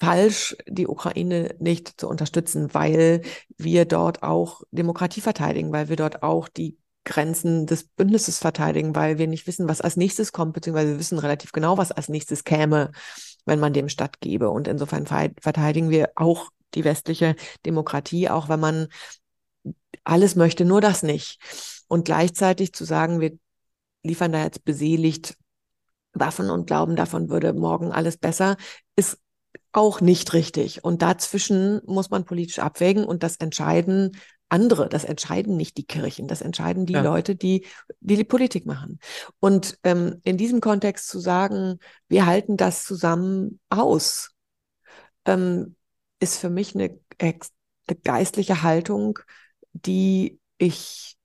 falsch, 0.00 0.56
die 0.66 0.86
Ukraine 0.86 1.54
nicht 1.60 2.00
zu 2.00 2.08
unterstützen, 2.08 2.74
weil 2.74 3.22
wir 3.56 3.84
dort 3.84 4.22
auch 4.22 4.62
Demokratie 4.70 5.20
verteidigen, 5.20 5.72
weil 5.72 5.88
wir 5.88 5.96
dort 5.96 6.22
auch 6.22 6.48
die 6.48 6.76
Grenzen 7.04 7.66
des 7.66 7.84
Bündnisses 7.84 8.38
verteidigen, 8.38 8.94
weil 8.94 9.18
wir 9.18 9.26
nicht 9.26 9.46
wissen, 9.46 9.68
was 9.68 9.80
als 9.80 9.96
nächstes 9.96 10.32
kommt, 10.32 10.54
beziehungsweise 10.54 10.92
wir 10.92 10.98
wissen 10.98 11.18
relativ 11.18 11.52
genau, 11.52 11.78
was 11.78 11.92
als 11.92 12.08
nächstes 12.08 12.44
käme, 12.44 12.92
wenn 13.44 13.60
man 13.60 13.72
dem 13.72 13.88
stattgebe. 13.88 14.50
Und 14.50 14.68
insofern 14.68 15.06
verteidigen 15.06 15.90
wir 15.90 16.10
auch 16.16 16.50
die 16.74 16.84
westliche 16.84 17.36
Demokratie, 17.66 18.28
auch 18.28 18.48
wenn 18.48 18.60
man 18.60 18.88
alles 20.02 20.34
möchte, 20.34 20.64
nur 20.64 20.80
das 20.80 21.02
nicht. 21.02 21.38
Und 21.88 22.04
gleichzeitig 22.04 22.72
zu 22.72 22.84
sagen, 22.84 23.20
wir 23.20 23.38
liefern 24.02 24.32
da 24.32 24.42
jetzt 24.42 24.64
beseligt 24.64 25.36
Waffen 26.12 26.50
und 26.50 26.66
glauben, 26.66 26.96
davon 26.96 27.28
würde 27.28 27.52
morgen 27.52 27.92
alles 27.92 28.16
besser, 28.16 28.56
ist 28.96 29.18
auch 29.72 30.00
nicht 30.00 30.32
richtig. 30.32 30.84
Und 30.84 31.02
dazwischen 31.02 31.80
muss 31.86 32.10
man 32.10 32.24
politisch 32.24 32.60
abwägen 32.60 33.04
und 33.04 33.22
das 33.22 33.36
entscheiden 33.36 34.12
andere. 34.48 34.88
Das 34.88 35.04
entscheiden 35.04 35.56
nicht 35.56 35.76
die 35.76 35.86
Kirchen, 35.86 36.28
das 36.28 36.40
entscheiden 36.40 36.86
die 36.86 36.94
ja. 36.94 37.02
Leute, 37.02 37.36
die, 37.36 37.66
die, 38.00 38.16
die 38.16 38.24
Politik 38.24 38.66
machen. 38.66 38.98
Und 39.40 39.78
ähm, 39.84 40.20
in 40.24 40.36
diesem 40.36 40.60
Kontext 40.60 41.08
zu 41.08 41.18
sagen, 41.18 41.78
wir 42.08 42.26
halten 42.26 42.56
das 42.56 42.84
zusammen 42.84 43.60
aus, 43.68 44.30
ähm, 45.24 45.76
ist 46.20 46.38
für 46.38 46.50
mich 46.50 46.74
eine, 46.74 46.98
eine 47.18 47.38
geistliche 48.02 48.62
Haltung, 48.62 49.18
die 49.72 50.38
ich 50.58 51.16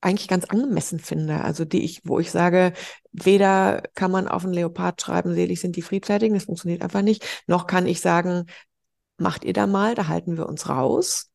eigentlich 0.00 0.28
ganz 0.28 0.44
angemessen 0.46 0.98
finde. 0.98 1.42
Also 1.42 1.64
die 1.64 1.84
ich, 1.84 2.02
wo 2.04 2.18
ich 2.18 2.30
sage, 2.30 2.72
weder 3.12 3.82
kann 3.94 4.10
man 4.10 4.28
auf 4.28 4.44
einen 4.44 4.52
Leopard 4.52 5.00
schreiben, 5.00 5.34
selig 5.34 5.60
sind 5.60 5.76
die 5.76 5.82
Friedfertigen, 5.82 6.34
das 6.34 6.44
funktioniert 6.44 6.82
einfach 6.82 7.02
nicht, 7.02 7.24
noch 7.46 7.66
kann 7.66 7.86
ich 7.86 8.00
sagen, 8.00 8.46
macht 9.16 9.44
ihr 9.44 9.52
da 9.52 9.66
mal, 9.66 9.94
da 9.94 10.08
halten 10.08 10.36
wir 10.36 10.48
uns 10.48 10.68
raus. 10.68 11.30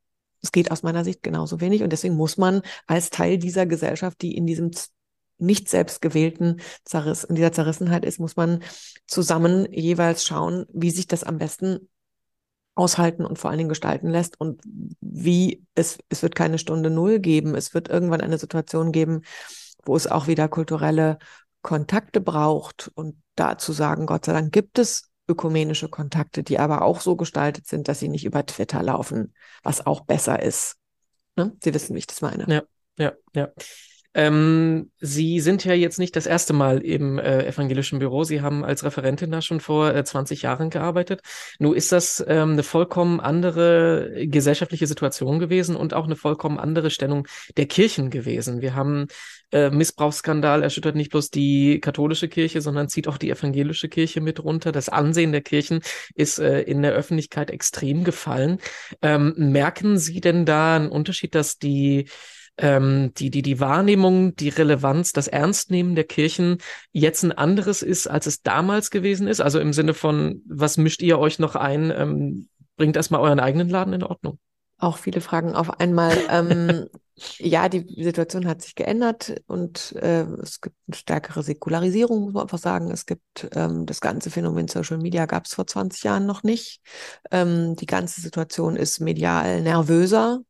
Es 0.48 0.54
geht 0.54 0.72
aus 0.72 0.82
meiner 0.82 1.04
Sicht 1.04 1.24
genauso 1.24 1.60
wenig 1.60 1.84
und 1.84 1.92
deswegen 1.92 2.16
muss 2.16 2.38
man 2.38 2.62
als 2.86 3.10
Teil 3.10 3.38
dieser 3.38 3.66
Gesellschaft, 3.66 4.22
die 4.22 4.38
in 4.38 4.46
diesem 4.48 4.72
nicht 5.40 5.68
selbst 5.68 6.02
gewählten 6.02 6.62
Zerriss, 6.86 7.26
in 7.26 7.36
dieser 7.36 7.52
Zerrissenheit 7.52 8.06
ist, 8.06 8.18
muss 8.18 8.38
man 8.38 8.64
zusammen 9.08 9.68
jeweils 9.74 10.24
schauen, 10.24 10.66
wie 10.72 10.90
sich 10.90 11.06
das 11.06 11.26
am 11.26 11.38
besten 11.38 11.90
aushalten 12.76 13.26
und 13.26 13.38
vor 13.38 13.50
allen 13.50 13.58
Dingen 13.58 13.68
gestalten 13.68 14.08
lässt 14.08 14.40
und 14.40 14.62
wie 15.02 15.66
es, 15.76 15.98
es 16.08 16.24
wird 16.24 16.34
keine 16.34 16.60
Stunde 16.60 16.90
Null 16.90 17.20
geben. 17.20 17.54
Es 17.54 17.74
wird 17.74 17.90
irgendwann 17.90 18.22
eine 18.22 18.38
Situation 18.38 18.94
geben, 18.94 19.24
wo 19.84 19.98
es 19.98 20.08
auch 20.08 20.28
wieder 20.28 20.48
kulturelle 20.48 21.18
Kontakte 21.62 22.22
braucht 22.22 22.90
und 22.96 23.22
da 23.36 23.58
zu 23.58 23.74
sagen, 23.74 24.06
Gott 24.06 24.24
sei 24.24 24.32
Dank 24.32 24.54
gibt 24.54 24.80
es 24.80 25.12
ökumenische 25.28 25.90
Kontakte, 25.90 26.44
die 26.44 26.60
aber 26.60 26.82
auch 26.84 27.02
so 27.02 27.16
gestaltet 27.16 27.68
sind, 27.68 27.88
dass 27.88 28.00
sie 28.00 28.10
nicht 28.10 28.26
über 28.26 28.46
Twitter 28.46 28.82
laufen, 28.82 29.34
was 29.64 29.86
auch 29.86 30.02
besser 30.02 30.42
ist. 30.42 30.78
Ne? 31.36 31.56
Sie 31.64 31.74
wissen, 31.74 31.94
wie 31.96 32.00
ich 32.00 32.08
das 32.08 32.22
meine. 32.22 32.46
Ja, 32.48 32.64
ja, 32.98 33.14
ja. 33.34 33.50
Ähm, 34.18 34.90
Sie 35.00 35.40
sind 35.40 35.64
ja 35.64 35.76
jetzt 35.76 36.00
nicht 36.00 36.16
das 36.16 36.26
erste 36.26 36.52
Mal 36.52 36.80
im 36.80 37.20
äh, 37.20 37.46
evangelischen 37.46 38.00
Büro. 38.00 38.24
Sie 38.24 38.42
haben 38.42 38.66
als 38.66 38.84
Referentin 38.84 39.30
da 39.30 39.44
schon 39.44 39.60
vor 39.60 39.94
äh, 39.94 40.04
20 40.04 40.42
Jahren 40.42 40.72
gearbeitet. 40.72 41.22
Nun 41.60 41.76
ist 41.76 41.92
das 41.92 42.26
ähm, 42.28 42.54
eine 42.54 42.64
vollkommen 42.64 43.20
andere 43.20 44.26
gesellschaftliche 44.26 44.88
Situation 44.88 45.38
gewesen 45.38 45.76
und 45.76 45.94
auch 45.94 46.06
eine 46.06 46.16
vollkommen 46.16 46.58
andere 46.58 46.90
Stellung 46.90 47.28
der 47.58 47.68
Kirchen 47.68 48.10
gewesen. 48.10 48.60
Wir 48.62 48.74
haben 48.74 49.06
äh, 49.52 49.70
Missbrauchsskandal 49.70 50.64
erschüttert 50.64 50.96
nicht 50.96 51.12
bloß 51.12 51.30
die 51.30 51.80
katholische 51.80 52.28
Kirche, 52.28 52.62
sondern 52.62 52.90
zieht 52.90 53.08
auch 53.08 53.20
die 53.20 53.30
evangelische 53.30 53.88
Kirche 53.88 54.20
mit 54.20 54.44
runter. 54.44 54.72
Das 54.72 54.90
Ansehen 54.90 55.32
der 55.32 55.42
Kirchen 55.42 55.82
ist 56.16 56.40
äh, 56.40 56.62
in 56.62 56.82
der 56.82 56.94
Öffentlichkeit 56.94 57.52
extrem 57.52 58.04
gefallen. 58.04 58.58
Ähm, 59.04 59.36
merken 59.38 60.00
Sie 60.00 60.22
denn 60.22 60.48
da 60.48 60.76
einen 60.76 60.90
Unterschied, 60.90 61.36
dass 61.36 61.60
die 61.60 62.10
ähm, 62.58 63.14
die, 63.18 63.30
die, 63.30 63.42
die 63.42 63.60
Wahrnehmung, 63.60 64.36
die 64.36 64.50
Relevanz, 64.50 65.14
das 65.14 65.28
Ernstnehmen 65.28 65.96
der 65.96 66.06
Kirchen 66.06 66.58
jetzt 66.92 67.24
ein 67.24 67.32
anderes 67.32 67.82
ist, 67.82 68.08
als 68.08 68.26
es 68.26 68.42
damals 68.42 68.92
gewesen 68.92 69.28
ist? 69.28 69.42
Also 69.42 69.60
im 69.60 69.74
Sinne 69.74 69.94
von, 69.94 70.42
was 70.48 70.78
mischt 70.78 71.02
ihr 71.02 71.20
euch 71.20 71.40
noch 71.40 71.56
ein? 71.56 71.92
Ähm, 71.96 72.50
bringt 72.76 72.96
erstmal 72.96 73.22
euren 73.22 73.40
eigenen 73.40 73.70
Laden 73.70 73.94
in 73.94 74.04
Ordnung. 74.04 74.40
Auch 74.80 74.98
viele 74.98 75.22
Fragen 75.22 75.56
auf 75.56 75.80
einmal. 75.80 76.16
ähm, 76.30 76.88
ja, 77.40 77.68
die 77.68 78.04
Situation 78.04 78.48
hat 78.48 78.62
sich 78.62 78.76
geändert 78.76 79.42
und 79.48 79.96
äh, 79.96 80.22
es 80.42 80.62
gibt 80.62 80.76
eine 80.88 80.96
stärkere 80.96 81.42
Säkularisierung, 81.42 82.22
muss 82.22 82.34
man 82.34 82.44
einfach 82.44 82.60
sagen. 82.60 82.92
Es 82.92 83.08
gibt 83.08 83.50
ähm, 83.54 83.88
das 83.88 84.02
ganze 84.02 84.30
Phänomen 84.30 84.68
Social 84.68 85.00
Media 85.00 85.26
gab 85.26 85.46
es 85.46 85.56
vor 85.56 85.66
20 85.66 86.04
Jahren 86.04 86.28
noch 86.28 86.44
nicht. 86.44 86.82
Ähm, 87.32 87.76
die 87.76 87.88
ganze 87.88 88.22
Situation 88.22 88.76
ist 88.76 89.00
medial 89.00 89.62
nervöser 89.62 90.42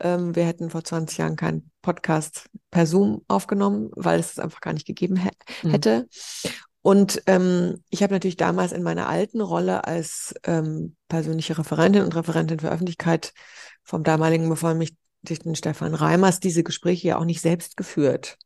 ähm, 0.00 0.34
wir 0.34 0.44
hätten 0.44 0.70
vor 0.70 0.84
20 0.84 1.18
Jahren 1.18 1.36
keinen 1.36 1.70
Podcast 1.82 2.48
per 2.70 2.86
Zoom 2.86 3.22
aufgenommen, 3.28 3.90
weil 3.94 4.20
es 4.20 4.32
es 4.32 4.38
einfach 4.38 4.60
gar 4.60 4.72
nicht 4.72 4.86
gegeben 4.86 5.20
mhm. 5.62 5.70
hätte. 5.70 6.06
Mhm. 6.42 6.50
Und 6.82 7.22
ähm, 7.26 7.82
ich 7.90 8.02
habe 8.02 8.14
natürlich 8.14 8.38
damals 8.38 8.72
in 8.72 8.82
meiner 8.82 9.08
alten 9.08 9.40
Rolle 9.40 9.84
als 9.86 10.34
ähm, 10.44 10.96
persönliche 11.08 11.58
Referentin 11.58 12.02
und 12.02 12.16
Referentin 12.16 12.58
für 12.58 12.70
Öffentlichkeit 12.70 13.34
vom 13.84 14.02
damaligen 14.02 14.48
Bevollmächtigten 14.48 15.54
Stefan 15.54 15.94
Reimers 15.94 16.40
diese 16.40 16.62
Gespräche 16.62 17.08
ja 17.08 17.18
auch 17.18 17.26
nicht 17.26 17.42
selbst 17.42 17.76
geführt, 17.76 18.38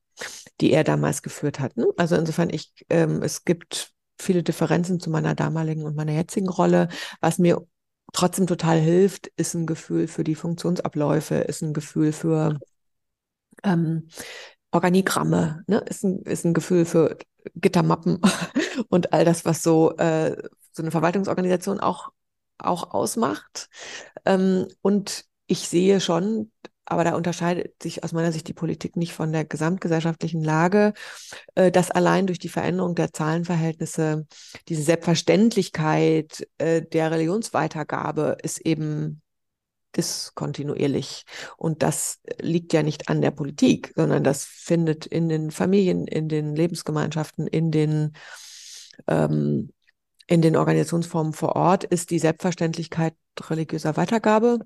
die 0.61 0.73
er 0.73 0.83
damals 0.83 1.23
geführt 1.23 1.61
hat. 1.61 1.77
Ne? 1.77 1.87
Also 1.97 2.17
insofern, 2.17 2.51
ich, 2.51 2.73
ähm, 2.91 3.23
es 3.23 3.45
gibt 3.45 3.93
viele 4.19 4.43
Differenzen 4.43 4.99
zu 4.99 5.11
meiner 5.11 5.35
damaligen 5.35 5.85
und 5.85 5.95
meiner 5.95 6.13
jetzigen 6.13 6.49
Rolle, 6.49 6.89
was 7.21 7.39
mir 7.39 7.65
trotzdem 8.15 8.47
total 8.47 8.79
hilft, 8.79 9.27
ist 9.37 9.55
ein 9.55 9.67
Gefühl 9.67 10.09
für 10.09 10.25
die 10.25 10.35
Funktionsabläufe, 10.35 11.37
ist 11.37 11.63
ein 11.63 11.75
Gefühl 11.75 12.13
für 12.13 12.59
ähm, 13.63 14.09
Organigramme, 14.71 15.65
ne? 15.67 15.79
ist, 15.89 16.05
ein, 16.05 16.21
ist 16.23 16.45
ein 16.45 16.55
Gefühl 16.55 16.85
für 16.85 17.19
Gittermappen 17.55 18.21
und 18.89 19.13
all 19.13 19.25
das, 19.25 19.45
was 19.45 19.63
so, 19.63 19.97
äh, 19.97 20.37
so 20.73 20.83
eine 20.83 20.91
Verwaltungsorganisation 20.91 21.81
auch, 21.81 22.13
auch 22.59 22.93
ausmacht. 22.93 23.69
Ähm, 24.25 24.69
und 24.83 25.27
ich 25.47 25.69
sehe 25.69 26.01
schon, 26.01 26.51
aber 26.87 27.05
da 27.05 27.15
unterscheidet 27.15 27.83
sich 27.83 28.05
aus 28.05 28.13
meiner 28.13 28.33
Sicht 28.33 28.49
die 28.49 28.55
Politik 28.55 28.97
nicht 28.97 29.13
von 29.13 29.33
der 29.33 29.45
gesamtgesellschaftlichen 29.45 30.43
Lage, 30.43 30.93
äh, 31.55 31.71
dass 31.71 31.91
allein 31.91 32.27
durch 32.27 32.39
die 32.39 32.49
Veränderung 32.49 32.95
der 32.95 33.13
Zahlenverhältnisse 33.13 34.27
diese 34.69 34.83
Selbstverständlichkeit 34.83 36.47
äh, 36.59 36.83
der 36.83 37.11
Religionsweitergabe 37.11 38.37
ist 38.43 38.61
eben 38.61 39.23
diskontinuierlich. 39.97 41.25
Und 41.57 41.83
das 41.83 42.21
liegt 42.41 42.73
ja 42.73 42.83
nicht 42.83 43.09
an 43.09 43.23
der 43.23 43.31
Politik, 43.31 43.93
sondern 43.95 44.25
das 44.25 44.45
findet 44.45 45.07
in 45.07 45.29
den 45.29 45.51
Familien, 45.51 46.07
in 46.07 46.29
den 46.29 46.57
Lebensgemeinschaften, 46.57 47.47
in 47.47 47.71
den 47.71 48.13
ähm, 49.07 49.71
in 50.27 50.41
den 50.41 50.57
Organisationsformen 50.57 51.35
vor 51.35 51.55
Ort 51.55 51.85
ist 51.85 52.11
die 52.11 52.19
Selbstverständlichkeit 52.19 53.15
religiöser 53.51 53.97
Weitergabe 53.97 54.61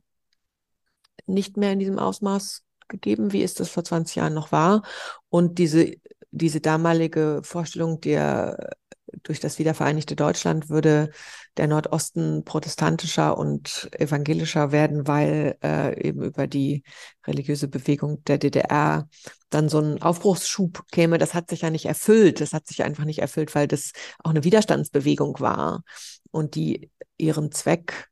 nicht 1.27 1.57
mehr 1.57 1.73
in 1.73 1.79
diesem 1.79 1.99
Ausmaß 1.99 2.65
gegeben, 2.89 3.33
wie 3.33 3.43
es 3.43 3.55
das 3.55 3.69
vor 3.69 3.85
20 3.85 4.17
Jahren 4.17 4.35
noch 4.35 4.53
war. 4.53 4.83
Und 5.29 5.59
diese 5.59 5.95
diese 6.31 6.61
damalige 6.61 7.41
Vorstellung 7.43 8.01
der 8.01 8.77
durch 9.23 9.41
das 9.41 9.59
wiedervereinigte 9.59 10.17
Deutschland 10.17 10.69
würde 10.69 11.11
der 11.57 11.67
Nordosten 11.67 12.45
protestantischer 12.45 13.39
und 13.39 13.89
evangelischer 13.93 14.71
werden, 14.71 15.07
weil 15.07 15.57
äh, 15.63 15.99
eben 16.07 16.23
über 16.23 16.47
die 16.47 16.83
religiöse 17.27 17.69
Bewegung 17.69 18.23
der 18.25 18.37
DDR 18.37 19.09
dann 19.49 19.71
so 19.71 19.81
ein 19.81 20.03
Aufbruchsschub 20.03 20.85
käme. 20.93 21.17
Das 21.17 21.33
hat 21.33 21.49
sich 21.49 21.63
ja 21.63 21.71
nicht 21.71 21.87
erfüllt. 21.87 22.41
Das 22.41 22.53
hat 22.53 22.67
sich 22.67 22.85
einfach 22.85 23.05
nicht 23.05 23.21
erfüllt, 23.21 23.55
weil 23.55 23.67
das 23.67 23.93
auch 24.23 24.31
eine 24.31 24.45
Widerstandsbewegung 24.45 25.41
war 25.41 25.83
und 26.31 26.55
die 26.55 26.91
ihren 27.17 27.51
Zweck 27.51 28.08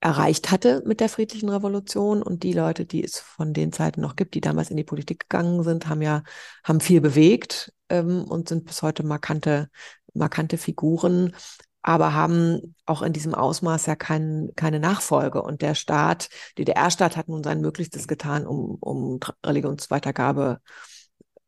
erreicht 0.00 0.50
hatte 0.50 0.82
mit 0.86 1.00
der 1.00 1.10
friedlichen 1.10 1.50
Revolution 1.50 2.22
und 2.22 2.42
die 2.42 2.54
Leute, 2.54 2.86
die 2.86 3.04
es 3.04 3.18
von 3.18 3.52
den 3.52 3.72
Zeiten 3.72 4.00
noch 4.00 4.16
gibt, 4.16 4.34
die 4.34 4.40
damals 4.40 4.70
in 4.70 4.76
die 4.76 4.84
Politik 4.84 5.28
gegangen 5.28 5.62
sind, 5.62 5.88
haben 5.88 6.00
ja 6.00 6.22
haben 6.64 6.80
viel 6.80 7.00
bewegt 7.00 7.72
ähm, 7.90 8.24
und 8.24 8.48
sind 8.48 8.64
bis 8.64 8.82
heute 8.82 9.02
markante 9.02 9.68
markante 10.14 10.58
Figuren, 10.58 11.34
aber 11.82 12.14
haben 12.14 12.74
auch 12.86 13.02
in 13.02 13.12
diesem 13.12 13.34
Ausmaß 13.34 13.86
ja 13.86 13.96
kein, 13.96 14.50
keine 14.56 14.80
Nachfolge. 14.80 15.42
Und 15.42 15.62
der 15.62 15.74
Staat, 15.74 16.28
DDR-Staat 16.58 17.16
hat 17.16 17.28
nun 17.28 17.42
sein 17.42 17.60
Möglichstes 17.60 18.06
getan, 18.06 18.46
um, 18.46 18.76
um 18.80 19.20
Religionsweitergabe 19.44 20.60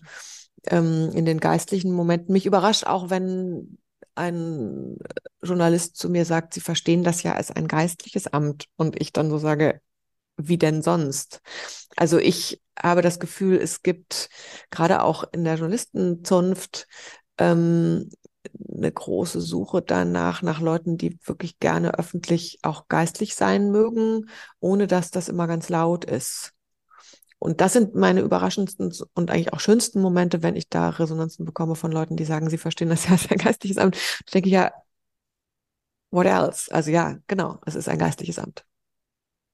ähm, 0.68 1.10
in 1.16 1.26
den 1.26 1.40
geistlichen 1.40 1.92
Momenten. 1.92 2.34
Mich 2.34 2.46
überrascht 2.46 2.86
auch, 2.86 3.10
wenn 3.10 3.80
ein 4.14 4.98
Journalist 5.42 5.98
zu 5.98 6.08
mir 6.08 6.26
sagt, 6.26 6.54
sie 6.54 6.62
verstehen 6.62 7.04
das 7.04 7.24
ja 7.24 7.34
als 7.34 7.50
ein 7.50 7.68
geistliches 7.68 8.28
Amt 8.28 8.66
und 8.76 9.02
ich 9.02 9.12
dann 9.12 9.32
so 9.32 9.40
sage, 9.40 9.82
wie 10.48 10.58
denn 10.58 10.82
sonst? 10.82 11.42
Also 11.96 12.18
ich 12.18 12.62
habe 12.78 13.02
das 13.02 13.20
Gefühl, 13.20 13.58
es 13.58 13.84
gibt 13.84 14.30
gerade 14.70 15.04
auch 15.04 15.24
in 15.34 15.44
der 15.44 15.56
Journalistenzunft 15.56 16.88
ähm, 17.38 18.10
eine 18.74 18.92
große 18.92 19.42
Suche 19.42 19.82
danach, 19.82 20.42
nach 20.42 20.62
Leuten, 20.62 20.98
die 20.98 21.20
wirklich 21.26 21.60
gerne 21.60 21.98
öffentlich 21.98 22.60
auch 22.64 22.88
geistlich 22.88 23.36
sein 23.36 23.72
mögen, 23.72 24.30
ohne 24.60 24.88
dass 24.88 25.12
das 25.12 25.30
immer 25.30 25.48
ganz 25.48 25.70
laut 25.70 26.06
ist. 26.06 26.54
Und 27.40 27.60
das 27.60 27.74
sind 27.74 27.96
meine 27.96 28.22
überraschendsten 28.22 28.94
und 29.16 29.32
eigentlich 29.32 29.54
auch 29.54 29.60
schönsten 29.60 30.00
Momente, 30.02 30.44
wenn 30.44 30.56
ich 30.56 30.70
da 30.70 30.90
Resonanzen 30.90 31.44
bekomme 31.46 31.76
von 31.76 31.92
Leuten, 31.92 32.16
die 32.16 32.26
sagen, 32.26 32.50
sie 32.50 32.58
verstehen 32.60 32.90
das 32.90 33.06
ja 33.08 33.14
als 33.14 33.30
ein 33.32 33.38
geistliches 33.38 33.78
Amt. 33.78 33.96
Da 33.96 34.32
denke 34.34 34.50
ich 34.50 34.54
ja, 34.54 34.72
what 36.12 36.26
else? 36.26 36.72
Also 36.72 36.92
ja, 36.92 37.18
genau, 37.28 37.60
es 37.66 37.76
ist 37.76 37.90
ein 37.90 37.98
geistliches 38.00 38.40
Amt. 38.40 38.66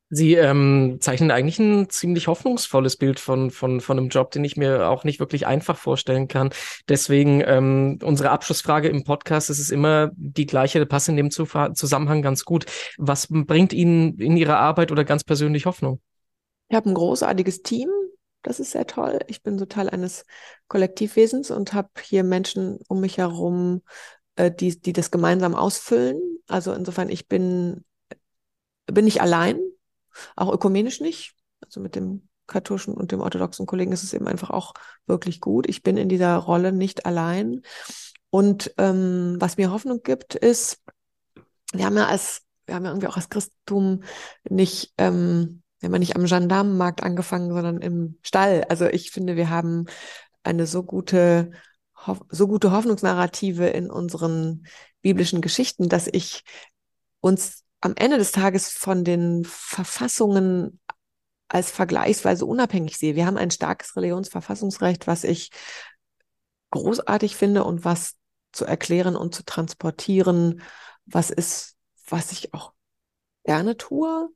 Sie 0.09 0.35
ähm, 0.35 0.99
zeichnen 1.01 1.31
eigentlich 1.31 1.59
ein 1.59 1.89
ziemlich 1.89 2.27
hoffnungsvolles 2.27 2.95
Bild 2.95 3.19
von, 3.19 3.51
von, 3.51 3.81
von 3.81 3.97
einem 3.97 4.07
Job, 4.07 4.31
den 4.31 4.45
ich 4.45 4.55
mir 4.55 4.87
auch 4.89 5.03
nicht 5.03 5.19
wirklich 5.19 5.45
einfach 5.45 5.77
vorstellen 5.77 6.29
kann. 6.29 6.51
Deswegen 6.87 7.43
ähm, 7.45 7.99
unsere 8.01 8.29
Abschlussfrage 8.29 8.87
im 8.87 9.03
Podcast, 9.03 9.49
es 9.49 9.59
ist 9.59 9.69
immer 9.69 10.11
die 10.15 10.45
gleiche, 10.45 10.85
passt 10.85 11.09
in 11.09 11.17
dem 11.17 11.29
Zusammenhang 11.29 12.21
ganz 12.21 12.45
gut. 12.45 12.65
Was 12.97 13.27
bringt 13.29 13.73
Ihnen 13.73 14.17
in 14.17 14.37
Ihrer 14.37 14.57
Arbeit 14.59 14.93
oder 14.93 15.03
ganz 15.03 15.25
persönlich 15.25 15.65
Hoffnung? 15.65 15.99
Ich 16.69 16.75
habe 16.75 16.89
ein 16.89 16.95
großartiges 16.95 17.63
Team. 17.63 17.89
Das 18.43 18.61
ist 18.61 18.71
sehr 18.71 18.87
toll. 18.87 19.19
Ich 19.27 19.43
bin 19.43 19.59
so 19.59 19.65
Teil 19.65 19.89
eines 19.89 20.23
Kollektivwesens 20.69 21.51
und 21.51 21.73
habe 21.73 21.89
hier 22.01 22.23
Menschen 22.23 22.79
um 22.87 23.01
mich 23.01 23.17
herum, 23.17 23.81
äh, 24.37 24.51
die, 24.51 24.79
die 24.79 24.93
das 24.93 25.11
gemeinsam 25.11 25.53
ausfüllen. 25.53 26.21
Also 26.47 26.71
insofern, 26.71 27.09
ich 27.09 27.27
bin, 27.27 27.83
bin 28.85 29.03
nicht 29.03 29.21
allein, 29.21 29.59
auch 30.35 30.53
ökumenisch 30.53 31.01
nicht. 31.01 31.33
Also 31.61 31.79
mit 31.79 31.95
dem 31.95 32.27
katholischen 32.47 32.93
und 32.93 33.11
dem 33.11 33.21
orthodoxen 33.21 33.65
Kollegen 33.65 33.91
ist 33.91 34.03
es 34.03 34.13
eben 34.13 34.27
einfach 34.27 34.49
auch 34.49 34.73
wirklich 35.05 35.41
gut. 35.41 35.67
Ich 35.67 35.83
bin 35.83 35.97
in 35.97 36.09
dieser 36.09 36.35
Rolle 36.37 36.71
nicht 36.71 37.05
allein. 37.05 37.61
Und 38.29 38.73
ähm, 38.77 39.35
was 39.39 39.57
mir 39.57 39.71
Hoffnung 39.71 40.01
gibt, 40.03 40.35
ist, 40.35 40.81
wir 41.73 41.85
haben 41.85 41.97
ja 41.97 42.07
als, 42.07 42.43
wir 42.65 42.75
haben 42.75 42.85
ja 42.85 42.91
irgendwie 42.91 43.07
auch 43.07 43.17
als 43.17 43.29
Christentum 43.29 44.03
nicht 44.49 44.93
ähm, 44.97 45.63
wir 45.79 45.87
haben 45.87 45.93
ja 45.93 45.99
nicht 45.99 46.15
am 46.15 46.25
Gendarmenmarkt 46.25 47.03
angefangen, 47.03 47.53
sondern 47.53 47.81
im 47.81 48.17
Stall. 48.23 48.65
Also 48.69 48.85
ich 48.87 49.11
finde, 49.11 49.35
wir 49.35 49.49
haben 49.49 49.85
eine 50.43 50.65
so 50.65 50.83
gute, 50.83 51.51
so 52.29 52.47
gute 52.47 52.71
Hoffnungsnarrative 52.71 53.67
in 53.67 53.91
unseren 53.91 54.65
biblischen 55.01 55.41
Geschichten, 55.41 55.87
dass 55.87 56.07
ich 56.07 56.43
uns 57.19 57.63
am 57.81 57.93
Ende 57.95 58.17
des 58.17 58.31
Tages 58.31 58.69
von 58.69 59.03
den 59.03 59.45
Verfassungen 59.45 60.79
als 61.47 61.71
vergleichsweise 61.71 62.45
unabhängig 62.45 62.97
sehe. 62.97 63.15
Wir 63.15 63.25
haben 63.25 63.37
ein 63.37 63.51
starkes 63.51 63.95
Religionsverfassungsrecht, 63.95 65.07
was 65.07 65.23
ich 65.23 65.51
großartig 66.71 67.35
finde 67.35 67.63
und 67.63 67.85
was 67.85 68.15
zu 68.51 68.65
erklären 68.65 69.15
und 69.15 69.33
zu 69.33 69.43
transportieren, 69.45 70.61
was 71.05 71.29
ist, 71.29 71.77
was 72.09 72.31
ich 72.31 72.53
auch 72.53 72.73
gerne 73.43 73.77
tue. 73.77 74.29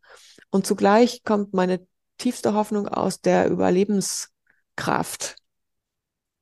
Und 0.50 0.66
zugleich 0.66 1.24
kommt 1.24 1.54
meine 1.54 1.86
tiefste 2.18 2.54
Hoffnung 2.54 2.88
aus 2.88 3.20
der 3.22 3.50
Überlebenskraft 3.50 5.36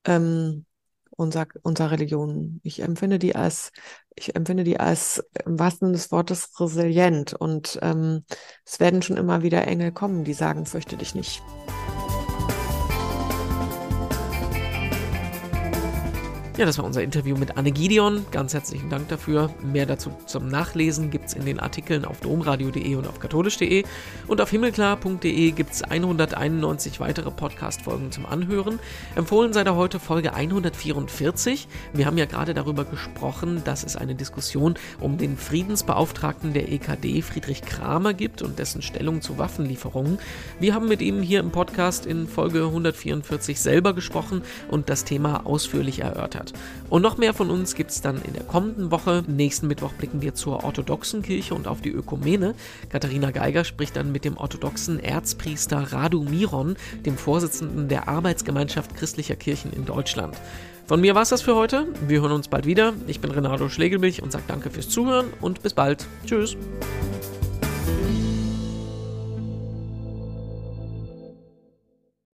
ähm, 0.06 0.66
unserer, 1.20 1.48
unserer 1.62 1.92
Religion. 1.92 2.62
Ich 2.64 2.82
empfinde 2.82 3.20
die 3.20 3.36
als, 3.36 3.72
ich 4.16 4.36
empfinde 4.36 4.64
die 4.64 4.80
als 4.80 5.24
im 5.46 5.60
wahrsten 5.60 5.88
Sinne 5.88 5.98
des 5.98 6.12
Wortes 6.12 6.60
resilient. 6.60 7.34
Und 7.34 7.78
ähm, 7.82 8.24
es 8.66 8.80
werden 8.80 9.02
schon 9.02 9.18
immer 9.18 9.44
wieder 9.44 9.68
Engel 9.68 9.92
kommen, 9.92 10.24
die 10.24 10.34
sagen, 10.34 10.66
fürchte 10.66 10.98
dich 10.98 11.16
nicht. 11.16 11.42
Ja, 16.60 16.66
das 16.66 16.78
war 16.78 16.84
unser 16.84 17.02
Interview 17.02 17.38
mit 17.38 17.56
Anne 17.56 17.72
Gideon. 17.72 18.26
Ganz 18.32 18.54
herzlichen 18.54 18.90
Dank 18.90 19.08
dafür. 19.08 19.50
Mehr 19.64 19.86
dazu 19.86 20.12
zum 20.26 20.50
Nachlesen 20.50 21.10
gibt 21.10 21.30
es 21.30 21.34
in 21.34 21.46
den 21.46 21.58
Artikeln 21.58 22.04
auf 22.04 22.20
domradio.de 22.20 22.96
und 22.96 23.08
auf 23.08 23.22
katholisch.de. 23.22 23.86
Und 24.28 24.42
auf 24.42 24.50
himmelklar.de 24.50 25.52
gibt 25.52 25.72
es 25.72 25.84
191 25.84 27.00
weitere 27.00 27.32
Podcast-Folgen 27.32 28.12
zum 28.12 28.26
Anhören. 28.26 28.78
Empfohlen 29.16 29.54
sei 29.54 29.64
da 29.64 29.76
heute 29.76 30.02
Folge 30.02 30.34
144. 30.34 31.70
Wir 31.94 32.06
haben 32.06 32.18
ja 32.18 32.26
gerade 32.26 32.54
darüber 32.54 32.84
gesprochen, 32.84 33.62
dass 33.64 33.86
es 33.86 33.96
eine 33.96 34.16
Diskussion 34.16 34.76
um 35.00 35.18
den 35.18 35.38
Friedensbeauftragten 35.38 36.52
der 36.52 36.70
EKD, 36.74 37.22
Friedrich 37.22 37.62
Kramer, 37.62 38.14
gibt 38.14 38.42
und 38.42 38.60
dessen 38.60 38.82
Stellung 38.82 39.22
zu 39.22 39.38
Waffenlieferungen. 39.38 40.20
Wir 40.60 40.74
haben 40.74 40.90
mit 40.90 41.02
ihm 41.02 41.22
hier 41.22 41.40
im 41.40 41.52
Podcast 41.52 42.06
in 42.06 42.28
Folge 42.28 42.66
144 42.66 43.62
selber 43.62 43.94
gesprochen 43.94 44.42
und 44.68 44.90
das 44.90 45.06
Thema 45.06 45.46
ausführlich 45.46 46.02
erörtert. 46.02 46.49
Und 46.90 47.02
noch 47.02 47.18
mehr 47.18 47.34
von 47.34 47.50
uns 47.50 47.76
gibt 47.76 47.92
es 47.92 48.02
dann 48.02 48.22
in 48.22 48.34
der 48.34 48.44
kommenden 48.44 48.92
Woche. 48.92 49.24
Nächsten 49.28 49.68
Mittwoch 49.68 49.94
blicken 49.94 50.22
wir 50.22 50.34
zur 50.36 50.64
orthodoxen 50.64 51.22
Kirche 51.22 51.56
und 51.56 51.68
auf 51.68 51.82
die 51.82 51.92
Ökumene. 51.92 52.56
Katharina 52.90 53.32
Geiger 53.32 53.64
spricht 53.64 53.96
dann 53.96 54.12
mit 54.12 54.26
dem 54.26 54.38
orthodoxen 54.38 55.00
Erzpriester 55.00 55.92
Radu 55.92 56.24
Miron, 56.24 56.76
dem 57.06 57.18
Vorsitzenden 57.18 57.88
der 57.88 58.08
Arbeitsgemeinschaft 58.08 58.96
christlicher 58.96 59.36
Kirchen 59.36 59.72
in 59.74 59.86
Deutschland. 59.86 60.36
Von 60.90 61.02
mir 61.02 61.14
war 61.14 61.22
es 61.22 61.30
das 61.30 61.44
für 61.44 61.56
heute. 61.56 61.88
Wir 62.08 62.22
hören 62.22 62.32
uns 62.32 62.48
bald 62.48 62.66
wieder. 62.66 62.94
Ich 63.06 63.20
bin 63.20 63.30
Renato 63.30 63.70
Schlegelmilch 63.70 64.24
und 64.24 64.32
sage 64.32 64.46
danke 64.48 64.72
fürs 64.72 64.90
Zuhören 64.90 65.28
und 65.40 65.62
bis 65.62 65.76
bald. 65.76 66.08
Tschüss. 66.26 66.58